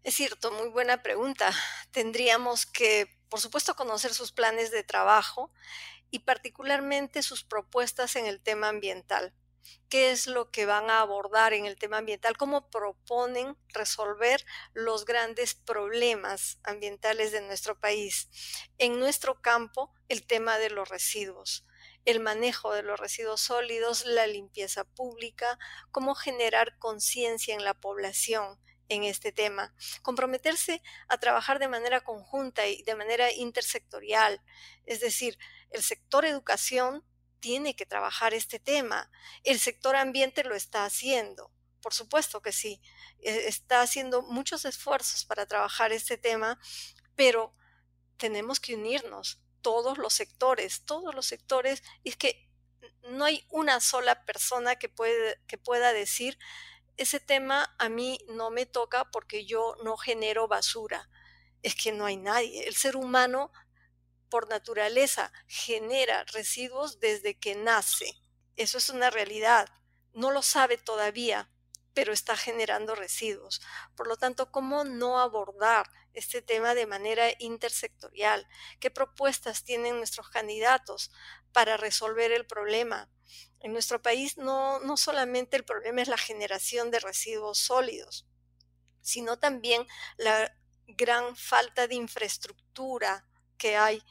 Es 0.04 0.16
cierto, 0.16 0.52
muy 0.52 0.70
buena 0.70 1.04
pregunta. 1.04 1.52
Tendríamos 1.92 2.66
que, 2.66 3.08
por 3.30 3.40
supuesto, 3.40 3.76
conocer 3.76 4.14
sus 4.14 4.32
planes 4.32 4.72
de 4.72 4.84
trabajo 4.84 5.52
y 6.10 6.20
particularmente 6.20 7.22
sus 7.24 7.44
propuestas 7.44 8.16
en 8.16 8.26
el 8.26 8.42
tema 8.42 8.70
ambiental. 8.70 9.34
¿Qué 9.90 10.12
es 10.12 10.28
lo 10.28 10.52
que 10.52 10.66
van 10.66 10.90
a 10.90 11.02
abordar 11.02 11.54
en 11.54 11.66
el 11.66 11.78
tema 11.78 11.98
ambiental? 11.98 12.38
¿Cómo 12.38 12.70
proponen 12.70 13.58
resolver 13.70 14.46
los 14.74 15.06
grandes 15.06 15.56
problemas 15.56 16.60
ambientales 16.64 17.32
de 17.32 17.42
nuestro 17.42 17.80
país? 17.80 18.30
En 18.78 19.00
nuestro 19.00 19.42
campo, 19.42 19.94
el 20.10 20.26
tema 20.26 20.58
de 20.58 20.70
los 20.70 20.90
residuos 20.90 21.66
el 22.06 22.20
manejo 22.20 22.74
de 22.74 22.84
los 22.84 23.00
residuos 23.00 23.42
sólidos, 23.42 24.06
la 24.06 24.28
limpieza 24.28 24.84
pública, 24.84 25.58
cómo 25.92 26.16
generar 26.16 26.78
conciencia 26.78 27.56
en 27.56 27.64
la 27.64 27.74
población 27.74 28.60
en 28.90 29.04
este 29.04 29.32
tema, 29.32 29.74
comprometerse 30.02 30.82
a 31.08 31.18
trabajar 31.18 31.60
de 31.60 31.68
manera 31.68 32.02
conjunta 32.02 32.68
y 32.68 32.84
de 32.84 32.96
manera 32.96 33.32
intersectorial, 33.32 34.42
es 34.86 35.00
decir, 35.00 35.38
el 35.72 35.82
sector 35.82 36.26
educación 36.26 37.04
tiene 37.44 37.76
que 37.76 37.86
trabajar 37.86 38.34
este 38.34 38.58
tema, 38.58 39.12
el 39.44 39.60
sector 39.60 39.98
ambiente 39.98 40.46
lo 40.46 40.56
está 40.56 40.86
haciendo, 40.86 41.52
por 41.82 41.94
supuesto 41.94 42.42
que 42.42 42.54
sí, 42.54 42.82
e, 43.20 43.50
está 43.50 43.82
haciendo 43.82 44.22
muchos 44.22 44.64
esfuerzos 44.64 45.26
para 45.26 45.46
trabajar 45.46 45.92
este 45.92 46.18
tema, 46.18 46.58
pero 47.18 47.54
tenemos 48.16 48.62
que 48.62 48.76
unirnos, 48.76 49.42
todos 49.62 49.98
los 49.98 50.14
sectores, 50.14 50.86
todos 50.86 51.14
los 51.14 51.26
sectores, 51.26 51.84
es 52.06 52.16
que 52.16 52.50
no 53.10 53.26
hay 53.26 53.46
una 53.50 53.82
sola 53.82 54.24
persona 54.24 54.78
que, 54.78 54.88
puede, 54.88 55.42
que 55.46 55.58
pueda 55.58 55.92
decir, 55.92 56.40
ese 56.96 57.20
tema 57.20 57.76
a 57.78 57.90
mí 57.90 58.20
no 58.30 58.52
me 58.52 58.66
toca 58.66 59.12
porque 59.12 59.46
yo 59.46 59.76
no 59.84 59.98
genero 59.98 60.48
basura. 60.48 61.10
Es 61.62 61.76
que 61.76 61.92
no 61.92 62.06
hay 62.06 62.16
nadie. 62.16 62.68
El 62.68 62.76
ser 62.76 62.96
humano, 62.96 63.52
por 64.34 64.50
naturaleza, 64.50 65.32
genera 65.46 66.24
residuos 66.24 67.00
desde 67.00 67.38
que 67.38 67.54
nace. 67.54 68.20
Eso 68.56 68.80
es 68.80 68.90
una 68.90 69.12
realidad. 69.12 69.70
No 70.12 70.32
lo 70.32 70.42
sabe 70.42 70.80
todavía, 70.80 71.52
pero 71.94 72.12
está 72.12 72.36
generando 72.36 72.96
residuos. 72.96 73.62
Por 73.96 74.08
lo 74.08 74.18
tanto, 74.18 74.50
¿cómo 74.50 74.86
no 74.86 75.20
abordar 75.20 75.88
este 76.16 76.42
tema 76.42 76.74
de 76.74 76.88
manera 76.88 77.28
intersectorial? 77.38 78.48
¿Qué 78.80 78.90
propuestas 78.90 79.66
tienen 79.66 79.98
nuestros 79.98 80.30
candidatos 80.30 81.12
para 81.52 81.78
resolver 81.78 82.32
el 82.32 82.48
problema? 82.48 83.12
En 83.60 83.72
nuestro 83.72 84.02
país 84.02 84.40
no, 84.40 84.80
no 84.80 84.98
solamente 84.98 85.58
el 85.58 85.64
problema 85.64 86.02
es 86.02 86.08
la 86.08 86.18
generación 86.18 86.90
de 86.90 87.02
residuos 87.02 87.60
sólidos, 87.60 88.26
sino 89.00 89.38
también 89.38 89.86
la 90.18 90.58
gran 90.88 91.36
falta 91.36 91.88
de 91.88 91.94
infraestructura 91.94 93.28
que 93.64 93.78
hay 93.78 94.04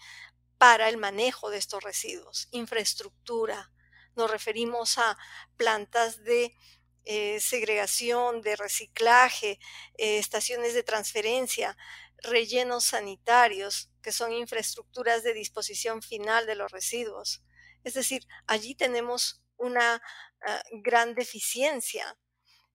para 0.57 0.89
el 0.89 0.97
manejo 0.97 1.51
de 1.51 1.59
estos 1.59 1.85
residuos. 1.85 2.49
Infraestructura. 2.53 3.71
Nos 4.17 4.31
referimos 4.31 4.97
a 4.97 5.19
plantas 5.59 6.25
de 6.25 6.57
eh, 7.05 7.39
segregación, 7.39 8.41
de 8.41 8.57
reciclaje, 8.57 9.59
eh, 9.99 10.19
estaciones 10.19 10.73
de 10.73 10.83
transferencia, 10.83 11.77
rellenos 12.23 12.85
sanitarios, 12.85 13.91
que 14.01 14.11
son 14.11 14.33
infraestructuras 14.33 15.23
de 15.23 15.35
disposición 15.35 16.01
final 16.01 16.47
de 16.47 16.55
los 16.55 16.73
residuos. 16.73 17.43
Es 17.85 17.93
decir, 17.93 18.27
allí 18.47 18.75
tenemos 18.75 19.43
una 19.59 20.01
ah, 20.47 20.63
gran 20.83 21.15
deficiencia. 21.15 22.17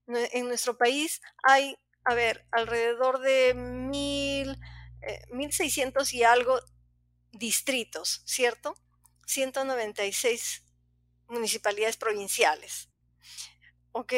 En 0.06 0.48
nuestro 0.48 0.78
país 0.78 1.22
hay, 1.42 1.76
a 2.06 2.14
ver, 2.14 2.46
alrededor 2.52 3.20
de 3.20 3.56
mil, 3.56 4.60
eh, 5.02 5.22
1.600 5.30 6.14
y 6.14 6.24
algo 6.24 6.60
distritos, 7.32 8.22
¿cierto? 8.26 8.76
196 9.26 10.64
municipalidades 11.28 11.98
provinciales. 11.98 12.90
¿Ok? 13.92 14.14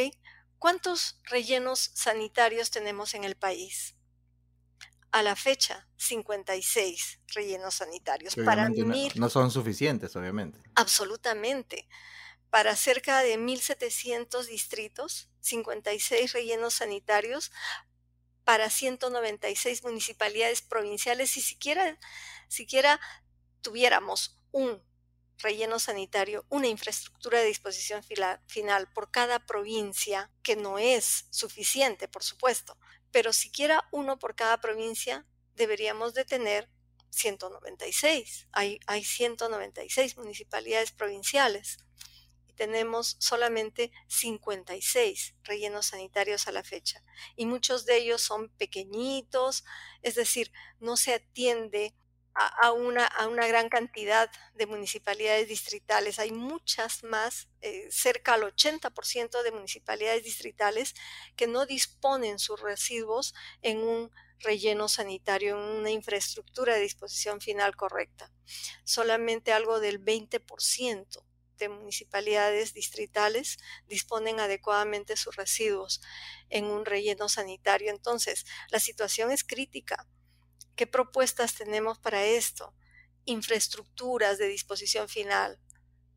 ¿Cuántos 0.58 1.20
rellenos 1.24 1.92
sanitarios 1.94 2.70
tenemos 2.70 3.14
en 3.14 3.24
el 3.24 3.36
país? 3.36 3.96
A 5.12 5.24
la 5.24 5.36
fecha, 5.36 5.88
56 5.98 7.22
rellenos 7.34 7.76
sanitarios. 7.76 8.36
Para 8.36 8.70
no, 8.70 9.30
son 9.30 9.50
suficientes, 9.50 10.16
obviamente. 10.16 10.60
Absolutamente. 10.76 11.88
Para 12.52 12.76
cerca 12.76 13.22
de 13.22 13.40
1.700 13.40 14.46
distritos, 14.46 15.30
56 15.40 16.34
rellenos 16.34 16.76
sanitarios. 16.76 17.52
Para 18.50 18.72
196 18.72 19.84
municipalidades 19.84 20.64
provinciales, 20.64 21.30
si 21.30 21.40
siquiera, 21.40 22.00
siquiera 22.48 23.00
tuviéramos 23.62 24.42
un 24.52 24.82
relleno 25.38 25.78
sanitario, 25.78 26.48
una 26.50 26.66
infraestructura 26.66 27.38
de 27.38 27.46
disposición 27.46 28.02
final 28.04 28.92
por 28.92 29.12
cada 29.12 29.46
provincia, 29.46 30.32
que 30.42 30.56
no 30.56 30.80
es 30.80 31.28
suficiente, 31.30 32.08
por 32.08 32.24
supuesto, 32.24 32.76
pero 33.12 33.34
siquiera 33.34 33.88
uno 33.92 34.18
por 34.18 34.34
cada 34.34 34.60
provincia 34.60 35.28
deberíamos 35.54 36.16
de 36.16 36.26
tener 36.26 36.72
196. 37.12 38.48
Hay, 38.52 38.80
hay 38.88 39.04
196 39.04 40.18
municipalidades 40.18 40.92
provinciales 40.92 41.78
tenemos 42.60 43.16
solamente 43.20 43.90
56 44.08 45.34
rellenos 45.46 45.86
sanitarios 45.86 46.46
a 46.50 46.52
la 46.52 46.62
fecha. 46.62 47.02
Y 47.38 47.46
muchos 47.46 47.86
de 47.86 47.96
ellos 47.96 48.22
son 48.22 48.50
pequeñitos, 48.50 49.64
es 50.02 50.16
decir, 50.16 50.52
no 50.82 50.98
se 50.98 51.14
atiende 51.14 51.96
a, 52.34 52.74
una, 52.74 53.06
a 53.06 53.28
una 53.28 53.48
gran 53.48 53.70
cantidad 53.70 54.30
de 54.56 54.66
municipalidades 54.66 55.48
distritales. 55.48 56.20
Hay 56.20 56.32
muchas 56.32 57.02
más, 57.06 57.48
eh, 57.62 57.88
cerca 57.92 58.34
al 58.34 58.44
80% 58.44 59.42
de 59.42 59.52
municipalidades 59.52 60.26
distritales 60.26 60.96
que 61.38 61.48
no 61.48 61.66
disponen 61.66 62.40
sus 62.40 62.60
residuos 62.60 63.34
en 63.62 63.78
un 63.80 64.12
relleno 64.40 64.90
sanitario, 64.90 65.58
en 65.58 65.80
una 65.80 65.92
infraestructura 65.92 66.76
de 66.76 66.82
disposición 66.82 67.40
final 67.40 67.78
correcta. 67.78 68.30
Solamente 68.84 69.54
algo 69.54 69.80
del 69.80 70.04
20% 70.04 71.29
de 71.60 71.70
municipalidades 71.70 72.74
distritales 72.74 73.60
disponen 73.88 74.40
adecuadamente 74.40 75.18
sus 75.18 75.36
residuos 75.36 76.02
en 76.50 76.66
un 76.66 76.86
relleno 76.86 77.30
sanitario. 77.30 77.92
Entonces, 77.92 78.46
la 78.70 78.80
situación 78.80 79.32
es 79.32 79.44
crítica 79.44 80.08
¿Qué 80.80 80.88
propuestas 80.88 81.56
tenemos 81.56 82.00
para 82.00 82.24
esto? 82.24 82.74
Infraestructuras 83.26 84.38
de 84.38 84.48
disposición 84.48 85.10
final. 85.10 85.60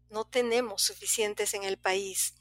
No 0.08 0.25
tenemos 0.25 0.82
suficientes 0.82 1.54
en 1.54 1.64
el 1.64 1.78
país. 1.78 2.37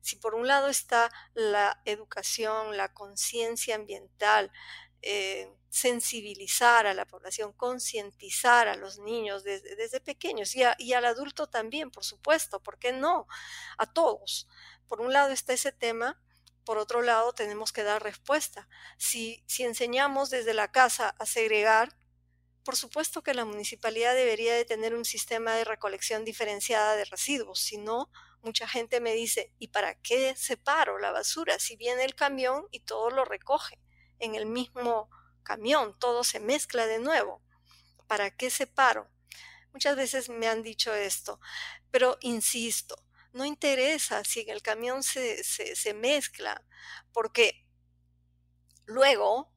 Si 0.00 0.16
por 0.16 0.34
un 0.34 0.46
lado 0.46 0.68
está 0.68 1.12
la 1.34 1.82
educación, 1.84 2.78
la 2.78 2.94
conciencia 2.94 3.74
ambiental, 3.74 4.50
eh, 5.08 5.48
sensibilizar 5.68 6.84
a 6.88 6.92
la 6.92 7.06
población, 7.06 7.52
concientizar 7.52 8.66
a 8.66 8.74
los 8.74 8.98
niños 8.98 9.44
desde, 9.44 10.00
pequeños 10.00 10.56
y, 10.56 10.92
al 10.94 11.04
adulto 11.04 11.46
también, 11.46 11.92
por 11.92 12.02
supuesto, 12.02 12.60
¿por 12.60 12.76
qué 12.80 12.92
no? 12.92 13.28
A 13.78 13.86
todos. 13.86 14.48
Por 14.88 15.00
un 15.00 15.12
lado 15.12 15.30
está 15.30 15.52
ese 15.52 15.70
tema 15.70 16.20
por 16.64 16.78
otro 16.78 17.02
lado, 17.02 17.32
tenemos 17.32 17.72
que 17.72 17.84
dar 17.84 18.02
respuesta. 18.02 18.68
Si, 18.98 19.44
si 19.46 19.62
enseñamos 19.62 20.30
desde 20.30 20.54
la 20.54 20.72
casa 20.72 21.14
a 21.20 21.24
segregar, 21.24 21.96
por 22.64 22.74
supuesto 22.74 23.22
que 23.22 23.34
la 23.34 23.44
municipalidad 23.44 24.16
debería 24.16 24.54
de 24.54 24.64
tener 24.64 24.92
un 24.92 25.04
sistema 25.04 25.54
de 25.54 25.62
recolección 25.62 26.24
diferenciada 26.24 26.96
de 26.96 27.04
residuos. 27.04 27.60
Si 27.60 27.78
no, 27.78 28.10
mucha 28.42 28.66
gente 28.66 28.98
me 28.98 29.14
dice, 29.14 29.52
¿y 29.60 29.68
para 29.68 29.94
qué 29.94 30.34
separo 30.34 30.98
la 30.98 31.12
basura? 31.12 31.60
Si 31.60 31.76
viene 31.76 32.02
el 32.02 32.16
camión 32.16 32.66
y 32.72 32.80
todo 32.80 33.10
lo 33.10 33.24
recoge 33.24 33.78
en 34.18 34.34
el 34.34 34.46
mismo 34.46 35.10
camión, 35.42 35.98
todo 35.98 36.24
se 36.24 36.40
mezcla 36.40 36.86
de 36.86 36.98
nuevo. 36.98 37.42
¿Para 38.06 38.30
qué 38.30 38.50
separo? 38.50 39.10
Muchas 39.72 39.96
veces 39.96 40.28
me 40.28 40.48
han 40.48 40.62
dicho 40.62 40.94
esto, 40.94 41.38
pero 41.90 42.16
insisto, 42.20 42.96
no 43.32 43.44
interesa 43.44 44.24
si 44.24 44.40
en 44.40 44.48
el 44.48 44.62
camión 44.62 45.02
se, 45.02 45.44
se, 45.44 45.92
mezcla, 45.94 46.64
porque 47.12 47.66
luego, 48.86 49.52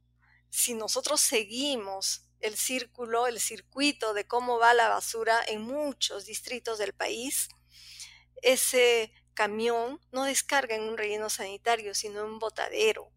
si 0.50 0.74
nosotros 0.74 1.22
seguimos 1.22 2.26
el 2.41 2.58
círculo, 2.58 3.28
el 3.28 3.39
circuito 3.39 4.13
de 4.13 4.28
cómo 4.28 4.60
va 4.60 4.74
la 4.74 4.89
basura 4.89 5.39
en 5.48 5.62
muchos 5.62 6.26
distritos 6.26 6.78
del 6.78 6.93
país, 6.93 7.48
ese 8.41 9.13
camión 9.34 10.02
no 10.12 10.26
descarga 10.26 10.76
en 10.76 10.84
un 10.84 10.98
relleno 10.98 11.30
sanitario, 11.30 11.95
sino 11.95 12.19
en 12.19 12.26
un 12.26 12.39
botadero. 12.39 13.13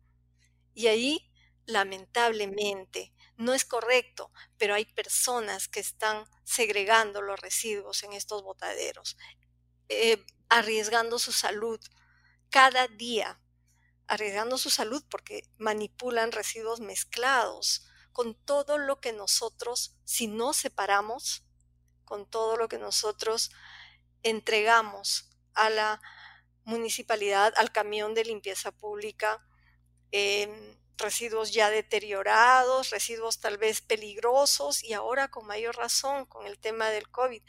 Y 0.75 0.87
ahí, 0.87 1.32
lamentablemente, 1.67 3.13
no 3.37 3.55
es 3.55 3.65
correcto, 3.65 4.33
pero 4.59 4.75
hay 4.75 4.85
personas 4.85 5.69
que 5.69 5.81
están 5.81 6.25
segregando 6.45 7.23
los 7.23 7.41
residuos 7.41 8.03
en 8.03 8.13
estos 8.13 8.43
botaderos. 8.43 9.17
Eh, 9.89 10.25
arriesgando 10.49 11.19
su 11.19 11.33
salud 11.33 11.81
cada 12.51 12.87
día, 12.87 13.41
arriesgando 14.07 14.59
su 14.59 14.71
salud 14.71 15.03
porque 15.09 15.49
manipulan 15.59 16.33
residuos 16.33 16.81
mezclados 16.81 17.87
con 18.13 18.35
todo 18.35 18.77
lo 18.79 19.01
que 19.01 19.13
nosotros, 19.13 19.97
si 20.05 20.27
no 20.27 20.53
separamos, 20.53 21.45
con 22.05 22.29
todo 22.29 22.57
lo 22.57 22.69
que 22.69 22.79
nosotros 22.79 23.51
entregamos 24.23 25.31
a 25.55 25.71
la 25.71 26.03
municipalidad, 26.65 27.55
al 27.57 27.73
camión 27.73 28.15
de 28.15 28.25
limpieza 28.25 28.71
pública, 28.71 29.45
em, 30.11 30.77
residuos 31.03 31.53
ya 31.53 31.69
deteriorados, 31.69 32.91
residuos 32.91 33.41
tal 33.41 33.59
vez 33.59 33.83
peligrosos 33.83 34.83
y 34.83 34.95
ahora 34.95 35.29
con 35.29 35.47
mayor 35.47 35.77
razón 35.77 36.25
con 36.25 36.47
el 36.47 36.59
tema 36.59 36.89
del 36.89 37.11
COVID, 37.11 37.43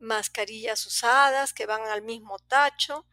mascarillas 0.00 0.84
usadas 0.86 1.52
que 1.52 1.66
van 1.66 1.82
al 1.82 2.02
mismo 2.02 2.38
tacho, 2.38 3.06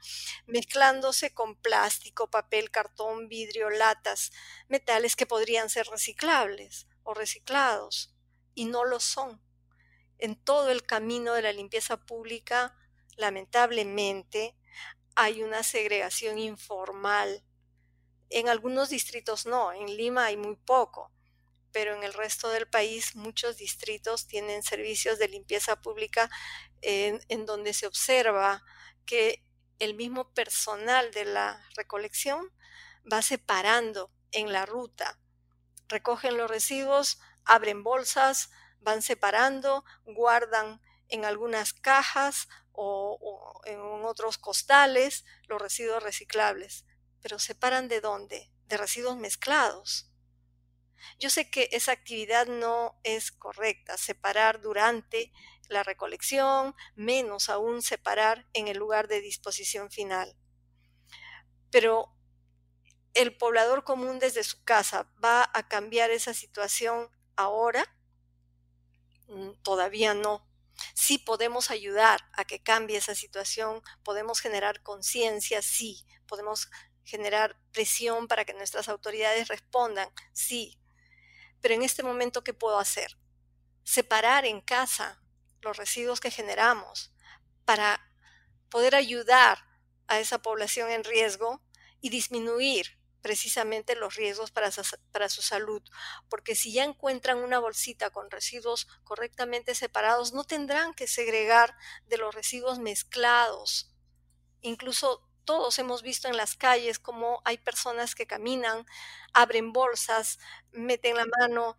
mezclándose 0.47 1.33
con 1.33 1.55
plástico, 1.55 2.29
papel, 2.29 2.71
cartón, 2.71 3.27
vidrio, 3.27 3.69
latas, 3.69 4.31
metales 4.67 5.15
que 5.15 5.25
podrían 5.25 5.69
ser 5.69 5.87
reciclables 5.87 6.87
o 7.03 7.13
reciclados 7.13 8.15
y 8.53 8.65
no 8.65 8.85
lo 8.85 8.99
son. 8.99 9.41
En 10.17 10.35
todo 10.35 10.71
el 10.71 10.83
camino 10.83 11.33
de 11.33 11.41
la 11.41 11.51
limpieza 11.51 11.97
pública, 11.97 12.75
lamentablemente, 13.17 14.55
hay 15.15 15.43
una 15.43 15.63
segregación 15.63 16.37
informal. 16.39 17.43
En 18.29 18.49
algunos 18.49 18.89
distritos 18.89 19.45
no, 19.45 19.71
en 19.71 19.85
Lima 19.95 20.25
hay 20.25 20.37
muy 20.37 20.55
poco, 20.55 21.11
pero 21.71 21.93
en 21.93 22.03
el 22.03 22.13
resto 22.13 22.49
del 22.49 22.67
país 22.67 23.15
muchos 23.15 23.57
distritos 23.57 24.27
tienen 24.27 24.63
servicios 24.63 25.19
de 25.19 25.27
limpieza 25.27 25.81
pública 25.81 26.29
en, 26.81 27.45
donde 27.45 27.73
se 27.73 27.85
observa 27.85 28.63
que 29.05 29.43
el 29.79 29.93
mismo 29.93 30.33
personal 30.33 31.11
de 31.11 31.25
la 31.25 31.61
recolección 31.75 32.49
va 33.11 33.21
separando 33.21 34.11
en 34.31 34.53
la 34.53 34.65
ruta. 34.65 35.19
Recogen 35.87 36.37
los 36.37 36.49
residuos, 36.49 37.19
abren 37.43 37.83
bolsas, 37.83 38.49
van 38.79 39.01
separando, 39.01 39.83
guardan 40.05 40.81
en 41.09 41.25
algunas 41.25 41.73
cajas 41.73 42.47
o, 42.71 43.61
en 43.65 43.79
otros 44.05 44.37
costales 44.37 45.25
los 45.47 45.61
residuos 45.61 46.01
reciclables. 46.01 46.85
Pero 47.25 47.39
separan 47.39 47.87
de 47.87 48.01
dónde? 48.01 48.51
De 48.67 48.77
residuos 48.77 49.17
mezclados. 49.17 50.11
Yo 51.17 51.31
sé 51.31 51.49
que 51.49 51.69
esa 51.71 51.91
actividad 51.91 52.45
no 52.45 52.99
es 53.01 53.31
correcta, 53.31 53.97
separar 53.97 54.61
durante 54.61 55.33
la 55.67 55.81
recolección, 55.81 56.75
menos 56.93 57.49
aún 57.49 57.81
separar 57.81 58.47
en 58.53 58.67
el 58.67 58.77
lugar 58.77 59.07
de 59.07 59.21
disposición 59.21 59.89
final. 59.89 60.37
Pero 61.71 62.15
el 63.15 63.35
poblador 63.35 63.83
común 63.83 64.19
desde 64.19 64.43
su 64.43 64.63
casa 64.63 65.11
va 65.23 65.49
a 65.51 65.67
cambiar 65.67 66.11
esa 66.11 66.35
situación 66.35 67.09
ahora? 67.35 67.83
Mm, 69.29 69.53
todavía 69.63 70.13
no. 70.13 70.47
Sí 70.93 71.17
podemos 71.17 71.71
ayudar 71.71 72.19
a 72.33 72.45
que 72.45 72.61
cambie 72.61 72.97
esa 72.97 73.15
situación, 73.15 73.81
podemos 74.03 74.41
generar 74.41 74.83
conciencia, 74.83 75.63
sí, 75.63 76.05
podemos 76.27 76.69
generar 77.05 77.55
presión 77.71 78.27
para 78.27 78.43
que 78.43 78.53
nuestras 78.53 78.89
autoridades 78.89 79.47
respondan, 79.47 80.09
sí. 80.33 80.77
Pero 81.61 81.75
en 81.75 81.83
este 81.83 82.03
momento, 82.03 82.43
¿qué 82.43 82.53
puedo 82.53 82.79
hacer? 82.79 83.17
Separar 83.83 84.45
en 84.45 84.61
casa 84.61 85.21
los 85.61 85.77
residuos 85.77 86.19
que 86.19 86.31
generamos 86.31 87.13
para 87.63 88.01
poder 88.69 88.95
ayudar 88.95 89.59
a 90.07 90.19
esa 90.19 90.41
población 90.41 90.91
en 90.91 91.03
riesgo 91.03 91.61
y 92.01 92.09
disminuir 92.09 92.99
precisamente 93.21 93.95
los 93.95 94.15
riesgos 94.15 94.51
para 94.51 94.69
su, 94.71 94.83
para 95.11 95.29
su, 95.29 95.41
salud, 95.41 95.81
porque 96.29 96.53
si 96.53 96.71
ya 96.71 96.83
encuentran 96.83 97.39
una 97.39 97.57
bolsita 97.57 98.11
con 98.11 98.29
residuos 98.29 98.87
correctamente 99.03 99.73
separados, 99.73 100.31
no 100.33 100.43
tendrán 100.43 100.93
que 100.93 101.07
segregar 101.07 101.75
de 102.05 102.17
los 102.17 102.35
residuos 102.35 102.77
mezclados. 102.77 103.91
Incluso 104.61 105.27
todos 105.45 105.79
hemos 105.79 106.01
visto 106.01 106.27
en 106.27 106.37
las 106.37 106.55
calles 106.55 106.99
cómo 106.99 107.41
hay 107.45 107.57
personas 107.57 108.15
que 108.15 108.27
caminan, 108.27 108.85
abren 109.33 109.71
bolsas, 109.71 110.39
meten 110.71 111.15
la 111.15 111.25
mano, 111.39 111.77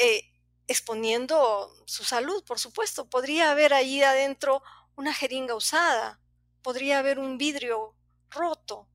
eh, 0.00 0.22
exponiendo 0.66 1.74
su 1.86 2.04
salud, 2.04 2.44
por 2.44 2.58
supuesto. 2.58 3.08
Podría 3.10 3.50
haber 3.50 3.74
ahí 3.74 4.02
adentro 4.02 4.62
una 4.96 5.12
jeringa 5.14 5.54
usada, 5.54 6.20
podría 6.62 6.98
haber 6.98 7.18
un 7.18 7.38
vidrio 7.38 7.94
roto, 8.30 8.88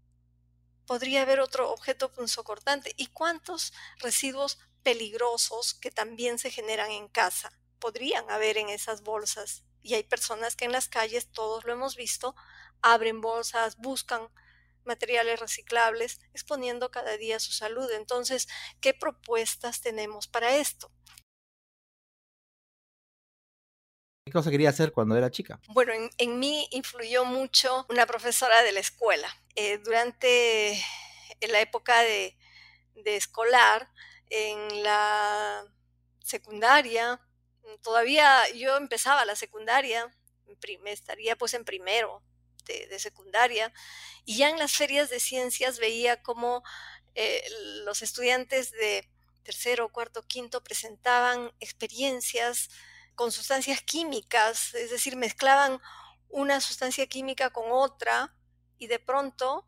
podría 0.85 1.23
haber 1.23 1.39
otro 1.39 1.71
objeto 1.71 2.11
punzocortante. 2.11 2.93
¿Y 2.97 3.07
cuántos 3.07 3.73
residuos 3.99 4.59
peligrosos 4.83 5.73
que 5.73 5.91
también 5.91 6.39
se 6.39 6.51
generan 6.51 6.91
en 6.91 7.07
casa 7.07 7.51
podrían 7.79 8.29
haber 8.29 8.57
en 8.57 8.69
esas 8.69 9.01
bolsas? 9.01 9.63
Y 9.81 9.95
hay 9.95 10.03
personas 10.03 10.55
que 10.55 10.65
en 10.65 10.71
las 10.71 10.87
calles, 10.87 11.27
todos 11.31 11.65
lo 11.65 11.73
hemos 11.73 11.95
visto, 11.95 12.35
abren 12.83 13.21
bolsas, 13.21 13.77
buscan 13.77 14.29
materiales 14.85 15.39
reciclables, 15.39 16.19
exponiendo 16.33 16.91
cada 16.91 17.17
día 17.17 17.39
su 17.39 17.51
salud. 17.51 17.89
Entonces, 17.91 18.47
¿qué 18.81 18.93
propuestas 18.93 19.81
tenemos 19.81 20.27
para 20.27 20.55
esto? 20.57 20.91
¿Qué 24.25 24.31
cosa 24.31 24.51
quería 24.51 24.69
hacer 24.69 24.91
cuando 24.93 25.17
era 25.17 25.31
chica? 25.31 25.59
Bueno, 25.69 25.91
en, 26.17 26.39
mí 26.39 26.67
influyó 26.71 27.25
mucho 27.25 27.85
una 27.89 28.05
profesora 28.05 28.61
de 28.61 28.71
la 28.71 28.79
escuela. 28.79 29.27
Eh, 29.55 29.79
durante 29.79 30.81
la 31.41 31.59
época 31.59 32.01
de, 32.01 32.37
escolar, 33.05 33.89
en 34.29 34.83
la 34.83 35.65
secundaria, 36.19 37.19
todavía 37.81 38.49
yo 38.55 38.77
empezaba 38.77 39.25
la 39.25 39.35
secundaria, 39.35 40.09
me 40.81 40.91
estaría 40.91 41.35
pues 41.35 41.53
en 41.53 41.65
primero 41.65 42.23
de, 42.65 42.99
secundaria, 42.99 43.73
y 44.25 44.37
ya 44.37 44.49
en 44.49 44.59
las 44.59 44.73
ferias 44.73 45.09
de 45.09 45.19
ciencias 45.19 45.79
veía 45.79 46.21
cómo 46.21 46.63
eh, 47.15 47.43
los 47.85 48.01
estudiantes 48.01 48.71
de 48.71 49.09
tercero, 49.43 49.89
cuarto, 49.89 50.25
quinto 50.25 50.63
presentaban 50.63 51.51
experiencias 51.59 52.69
con 53.15 53.31
sustancias 53.31 53.81
químicas, 53.81 54.73
es 54.73 54.89
decir, 54.89 55.15
mezclaban 55.15 55.79
una 56.29 56.61
sustancia 56.61 57.05
química 57.07 57.51
con 57.51 57.65
otra 57.69 58.35
y 58.79 58.87
de 58.87 58.99
pronto 58.99 59.67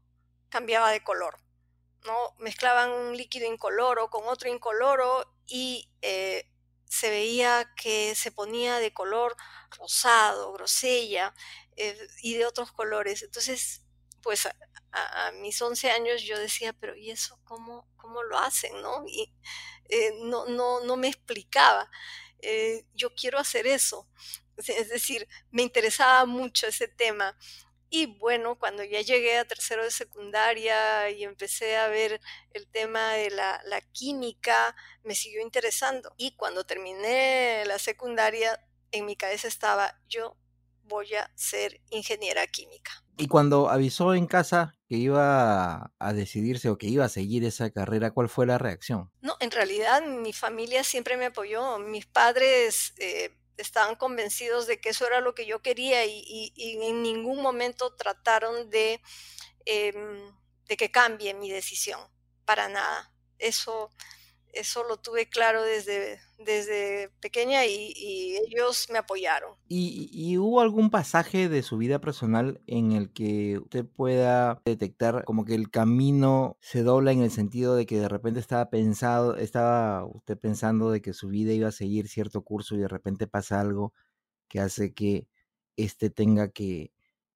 cambiaba 0.50 0.92
de 0.92 1.04
color. 1.04 1.38
¿no? 2.06 2.36
Mezclaban 2.38 2.92
un 2.92 3.18
líquido 3.18 3.52
incoloro 3.52 4.10
con 4.10 4.28
otro 4.28 4.50
incoloro 4.50 5.26
y 5.48 5.90
eh, 6.02 6.50
se 6.88 7.10
veía 7.10 7.74
que 7.76 8.16
se 8.16 8.32
ponía 8.32 8.80
de 8.80 8.94
color 8.94 9.36
rosado, 9.72 10.54
grosella 10.54 11.34
eh, 11.76 11.98
y 12.22 12.36
de 12.36 12.46
otros 12.46 12.72
colores. 12.72 13.24
Entonces, 13.24 13.82
pues 14.22 14.48
a, 14.92 15.32
mis 15.34 15.62
11 15.62 15.92
años 15.92 16.24
yo 16.24 16.40
decía, 16.40 16.74
pero 16.74 16.96
¿y 16.96 17.12
eso 17.12 17.40
cómo, 17.44 17.88
cómo 17.98 18.24
lo 18.24 18.40
hacen? 18.40 18.82
¿no? 18.82 19.06
Y 19.08 19.32
eh, 19.90 20.12
no, 20.24 20.46
no, 20.48 20.82
no 20.82 20.98
me 20.98 21.08
explicaba. 21.08 21.90
Eh, 22.40 22.86
yo 22.94 23.14
quiero 23.14 23.40
hacer 23.40 23.68
eso. 23.68 24.08
Es 24.58 24.90
decir, 24.90 25.28
me 25.52 25.64
interesaba 25.64 26.26
mucho 26.26 26.68
ese 26.68 26.88
tema. 26.88 27.38
Y 27.90 28.08
bueno, 28.08 28.58
cuando 28.58 28.84
ya 28.84 29.02
llegué 29.02 29.38
a 29.38 29.48
tercero 29.48 29.84
de 29.84 29.92
secundaria 29.92 31.10
y 31.12 31.24
empecé 31.24 31.78
a 31.78 31.88
ver 31.88 32.20
el 32.54 32.68
tema 32.68 33.14
de 33.14 33.30
la, 33.30 33.62
la, 33.66 33.82
química, 33.82 34.76
me 35.04 35.16
siguió 35.16 35.42
interesando. 35.42 36.14
Y 36.18 36.36
cuando 36.36 36.66
terminé 36.66 37.64
la 37.66 37.80
secundaria, 37.80 38.60
en 38.92 39.06
mi 39.06 39.16
cabeza 39.16 39.48
estaba, 39.48 40.00
yo 40.08 40.38
voy 40.88 41.14
a 41.16 41.30
ser 41.36 41.82
ingeniera 41.90 42.46
química. 42.48 43.04
Y 43.18 43.28
cuando 43.28 43.70
avisó 43.70 44.14
en 44.14 44.28
casa 44.28 44.76
que 44.88 44.96
iba 44.96 45.92
a 46.00 46.14
decidirse 46.14 46.70
o 46.70 46.78
que 46.78 46.88
iba 46.88 47.06
a 47.06 47.10
seguir 47.10 47.46
esa 47.46 47.70
carrera, 47.70 48.12
¿cuál 48.12 48.30
fue 48.30 48.46
la 48.46 48.58
reacción? 48.58 49.12
No, 49.22 49.38
en 49.40 49.52
realidad 49.52 50.04
mi 50.06 50.34
familia 50.34 50.84
siempre 50.84 51.16
me 51.16 51.28
apoyó. 51.28 51.80
Mis 51.80 52.06
padres 52.06 52.94
eh, 52.98 53.32
estaban 53.58 53.96
convencidos 53.96 54.68
de 54.68 54.80
que 54.80 54.90
eso 54.90 55.08
era 55.08 55.22
lo 55.22 55.34
que 55.34 55.46
yo 55.46 55.62
quería 55.62 56.06
y, 56.06 56.54
en 56.58 57.02
ningún 57.02 57.42
momento 57.42 57.96
trataron 57.96 58.70
de, 58.70 59.02
em, 59.66 60.34
de 60.68 60.78
que 60.78 60.92
cambie 60.92 61.34
mi 61.34 61.50
decisión, 61.50 62.00
para 62.44 62.68
nada. 62.68 63.12
Eso 63.40 63.92
eso 64.56 64.84
lo 64.84 64.98
tuve 64.98 65.28
claro 65.28 65.62
desde, 65.64 66.20
desde 66.40 67.10
pequeña 67.20 67.66
y, 67.66 68.38
ellos 68.48 68.88
me 68.92 68.98
apoyaron. 68.98 69.54
¿Y, 69.68 70.38
hubo 70.38 70.62
algún 70.62 70.90
pasaje 70.90 71.50
de 71.50 71.64
su 71.64 71.78
vida 71.78 72.00
personal 72.00 72.62
en 72.68 72.92
el 72.92 73.12
que 73.12 73.60
usted 73.60 73.86
pueda 73.86 74.62
detectar 74.66 75.24
como 75.26 75.46
que 75.46 75.56
el 75.56 75.70
camino 75.70 76.58
se 76.62 76.84
dobla 76.84 77.12
en 77.12 77.22
el 77.22 77.32
sentido 77.32 77.76
de 77.76 77.86
que 77.86 78.00
de 78.00 78.10
repente 78.10 78.40
estaba 78.40 78.70
pensado, 78.70 79.36
estaba 79.38 80.06
usted 80.06 80.38
pensando 80.38 80.92
de 80.92 81.02
que 81.02 81.14
su 81.14 81.28
vida 81.28 81.54
iba 81.54 81.70
a 81.70 81.74
seguir 81.74 82.08
cierto 82.08 82.44
curso 82.44 82.76
y 82.76 82.80
de 82.80 82.88
repente 82.88 83.28
pasa 83.28 83.60
algo 83.62 83.94
que 84.48 84.60
hace 84.60 84.94
que 84.94 85.28
este 85.78 86.10
tenga 86.10 86.50
que 86.50 86.92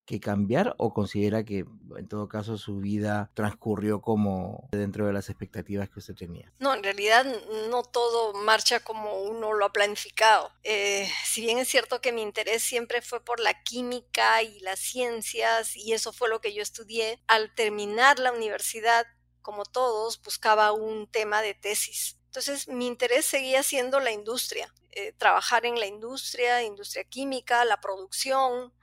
que 0.10 0.20
cambiar 0.20 0.74
o 0.80 0.92
considera 0.92 1.46
que 1.46 1.66
en 1.96 2.08
todo 2.08 2.28
caso 2.28 2.58
su 2.58 2.80
vida 2.80 3.30
transcurrió 3.36 4.02
como 4.02 4.68
dentro 4.72 5.06
de 5.06 5.14
las 5.14 5.30
expectativas 5.30 5.88
que 5.88 6.00
usted 6.00 6.16
tenía? 6.16 6.52
No, 6.58 6.74
en 6.74 6.82
realidad 6.82 7.28
no 7.70 7.84
todo 7.84 8.34
marcha 8.34 8.80
como 8.80 9.22
uno 9.22 9.54
lo 9.54 9.66
ha 9.66 9.72
planificado. 9.72 10.52
Eh, 10.64 11.08
si 11.26 11.42
bien 11.42 11.60
es 11.60 11.68
cierto 11.68 12.02
que 12.02 12.12
mi 12.12 12.24
interés 12.24 12.64
siempre 12.64 13.04
fue 13.04 13.24
por 13.24 13.40
la 13.40 13.62
química 13.62 14.42
y 14.42 14.60
las 14.62 14.80
ciencias 14.80 15.78
y 15.78 15.94
eso 15.94 16.12
fue 16.12 16.28
lo 16.28 16.42
que 16.42 16.56
yo 16.56 16.64
estudié, 16.64 17.22
al 17.28 17.54
terminar 17.54 18.18
la 18.18 18.32
universidad, 18.32 19.06
como 19.44 19.64
todos, 19.64 20.20
buscaba 20.24 20.72
un 20.72 21.06
tema 21.06 21.44
de 21.44 21.54
tesis. 21.54 22.18
Entonces 22.26 22.68
mi 22.68 22.88
interés 22.88 23.28
seguía 23.28 23.62
siendo 23.62 24.00
la 24.00 24.12
industria, 24.12 24.74
eh, 24.90 25.14
trabajar 25.14 25.68
en 25.68 25.80
la 25.80 25.86
industria, 25.86 26.64
industria 26.64 27.04
química, 27.04 27.64
la 27.64 27.80
producción, 27.80 28.74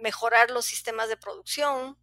mejorar 0.00 0.50
los 0.50 0.66
sistemas 0.66 1.08
de 1.08 1.16
producción. 1.16 1.98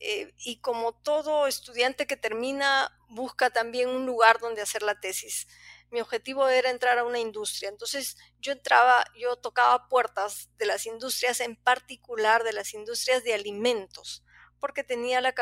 Eh, 0.00 0.34
y 0.38 0.60
como 0.60 0.92
todo 0.92 1.46
estudiante 1.46 2.06
que 2.06 2.16
termina, 2.16 2.98
busca 3.08 3.50
también 3.50 3.88
un 3.88 4.06
lugar 4.06 4.38
donde 4.38 4.62
hacer 4.62 4.82
la 4.82 5.00
tesis. 5.00 5.46
Mi 5.90 6.00
objetivo 6.00 6.48
era 6.48 6.70
entrar 6.70 6.98
a 6.98 7.04
una 7.04 7.20
industria. 7.20 7.68
Entonces 7.68 8.16
yo 8.38 8.52
entraba, 8.52 9.04
yo 9.18 9.36
tocaba 9.36 9.88
puertas 9.88 10.50
de 10.58 10.66
las 10.66 10.86
industrias, 10.86 11.40
en 11.40 11.56
particular 11.56 12.42
de 12.42 12.52
las 12.52 12.74
industrias 12.74 13.22
de 13.24 13.34
alimentos, 13.34 14.24
porque 14.60 14.84
tenía 14.84 15.20
la, 15.20 15.34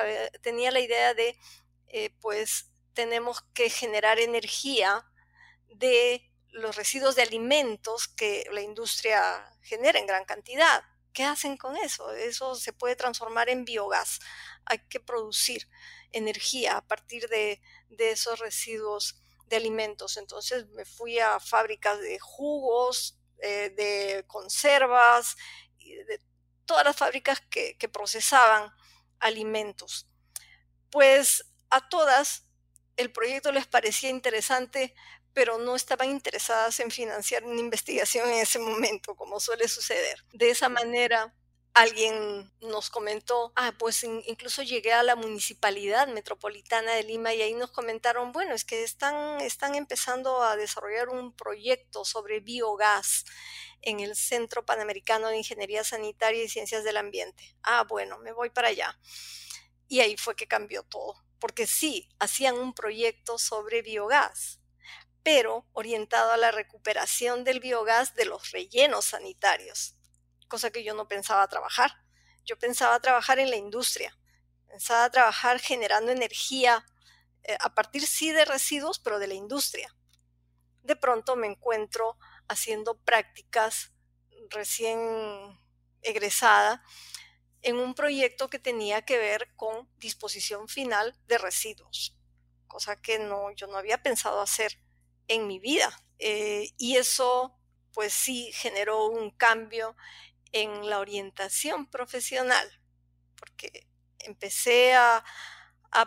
tenía 0.42 0.70
la 0.70 0.80
idea 0.80 1.14
de, 1.14 1.38
eh, 1.88 2.10
pues, 2.20 2.70
tenemos 2.92 3.42
que 3.54 3.70
generar 3.70 4.18
energía 4.18 5.06
de 5.68 6.30
los 6.50 6.76
residuos 6.76 7.16
de 7.16 7.22
alimentos 7.22 8.08
que 8.08 8.44
la 8.52 8.60
industria 8.60 9.50
genera 9.62 9.98
en 9.98 10.06
gran 10.06 10.24
cantidad. 10.24 10.84
¿Qué 11.12 11.24
hacen 11.24 11.56
con 11.56 11.76
eso? 11.76 12.10
Eso 12.12 12.54
se 12.54 12.72
puede 12.72 12.96
transformar 12.96 13.48
en 13.48 13.64
biogás. 13.64 14.20
Hay 14.64 14.78
que 14.88 15.00
producir 15.00 15.68
energía 16.12 16.76
a 16.76 16.86
partir 16.86 17.28
de, 17.28 17.60
esos 17.98 18.38
residuos 18.38 19.22
de 19.46 19.56
alimentos. 19.56 20.16
Entonces 20.16 20.68
me 20.70 20.84
fui 20.84 21.18
a 21.18 21.38
fábricas 21.40 22.00
de 22.00 22.18
jugos, 22.18 23.18
eh, 23.42 23.70
de 23.76 24.24
conservas, 24.26 25.36
de 25.78 26.20
todas 26.64 26.84
las 26.84 26.96
fábricas 26.96 27.40
que, 27.50 27.76
que 27.76 27.88
procesaban 27.88 28.72
alimentos. 29.18 30.08
Pues 30.90 31.44
a 31.70 31.88
todas 31.88 32.46
el 32.96 33.12
proyecto 33.12 33.52
les 33.52 33.66
parecía 33.66 34.10
interesante 34.10 34.94
pero 35.34 35.58
no 35.58 35.76
estaban 35.76 36.10
interesadas 36.10 36.80
en 36.80 36.90
financiar 36.90 37.44
una 37.44 37.60
investigación 37.60 38.28
en 38.28 38.38
ese 38.38 38.58
momento, 38.58 39.14
como 39.14 39.40
suele 39.40 39.68
suceder. 39.68 40.24
De 40.32 40.50
esa 40.50 40.68
manera 40.68 41.34
alguien 41.74 42.52
nos 42.60 42.90
comentó, 42.90 43.52
ah, 43.56 43.72
pues 43.78 44.04
incluso 44.04 44.62
llegué 44.62 44.92
a 44.92 45.02
la 45.02 45.16
municipalidad 45.16 46.06
metropolitana 46.08 46.92
de 46.92 47.02
Lima 47.02 47.32
y 47.32 47.42
ahí 47.42 47.54
nos 47.54 47.70
comentaron, 47.70 48.32
bueno, 48.32 48.54
es 48.54 48.64
que 48.64 48.82
están, 48.82 49.40
están 49.40 49.74
empezando 49.74 50.42
a 50.42 50.56
desarrollar 50.56 51.08
un 51.08 51.34
proyecto 51.34 52.04
sobre 52.04 52.40
biogás 52.40 53.24
en 53.80 54.00
el 54.00 54.16
Centro 54.16 54.64
Panamericano 54.64 55.28
de 55.28 55.38
Ingeniería 55.38 55.82
Sanitaria 55.82 56.44
y 56.44 56.48
Ciencias 56.48 56.84
del 56.84 56.98
Ambiente. 56.98 57.56
Ah, 57.62 57.84
bueno, 57.88 58.18
me 58.18 58.32
voy 58.32 58.50
para 58.50 58.68
allá. 58.68 58.98
Y 59.88 60.00
ahí 60.00 60.16
fue 60.16 60.36
que 60.36 60.46
cambió 60.46 60.82
todo, 60.84 61.14
porque 61.38 61.66
sí, 61.66 62.08
hacían 62.18 62.58
un 62.58 62.74
proyecto 62.74 63.38
sobre 63.38 63.82
biogás, 63.82 64.61
pero 65.22 65.66
orientado 65.72 66.32
a 66.32 66.36
la 66.36 66.50
recuperación 66.50 67.44
del 67.44 67.60
biogás 67.60 68.14
de 68.14 68.24
los 68.24 68.50
rellenos 68.50 69.06
sanitarios 69.06 69.96
cosa 70.52 70.70
que 70.70 70.84
yo 70.84 70.92
no 70.92 71.08
pensaba 71.08 71.48
trabajar. 71.48 71.92
Yo 72.44 72.58
pensaba 72.58 73.00
trabajar 73.00 73.38
en 73.38 73.48
la 73.48 73.56
industria, 73.56 74.14
pensaba 74.68 75.08
trabajar 75.10 75.58
generando 75.58 76.12
energía 76.12 76.84
eh, 77.44 77.56
a 77.58 77.74
partir 77.74 78.06
sí 78.06 78.32
de 78.32 78.44
residuos, 78.44 78.98
pero 78.98 79.18
de 79.18 79.28
la 79.28 79.34
industria. 79.34 79.96
De 80.82 80.94
pronto 80.94 81.36
me 81.36 81.46
encuentro 81.46 82.18
haciendo 82.48 83.00
prácticas 83.00 83.94
recién 84.50 84.98
egresada 86.02 86.84
en 87.62 87.76
un 87.78 87.94
proyecto 87.94 88.50
que 88.50 88.58
tenía 88.58 89.00
que 89.06 89.16
ver 89.16 89.54
con 89.56 89.88
disposición 89.96 90.68
final 90.68 91.18
de 91.28 91.38
residuos, 91.38 92.18
cosa 92.66 93.00
que 93.00 93.18
no, 93.18 93.52
yo 93.52 93.68
no 93.68 93.78
había 93.78 94.02
pensado 94.02 94.42
hacer 94.42 94.78
en 95.28 95.46
mi 95.46 95.58
vida. 95.58 95.90
Eh, 96.18 96.70
y 96.78 96.96
eso 96.96 97.58
pues 97.92 98.12
sí 98.12 98.50
generó 98.52 99.06
un 99.06 99.30
cambio 99.30 99.96
en 100.52 100.88
la 100.88 100.98
orientación 100.98 101.86
profesional, 101.86 102.80
porque 103.36 103.86
empecé 104.20 104.94
a, 104.94 105.24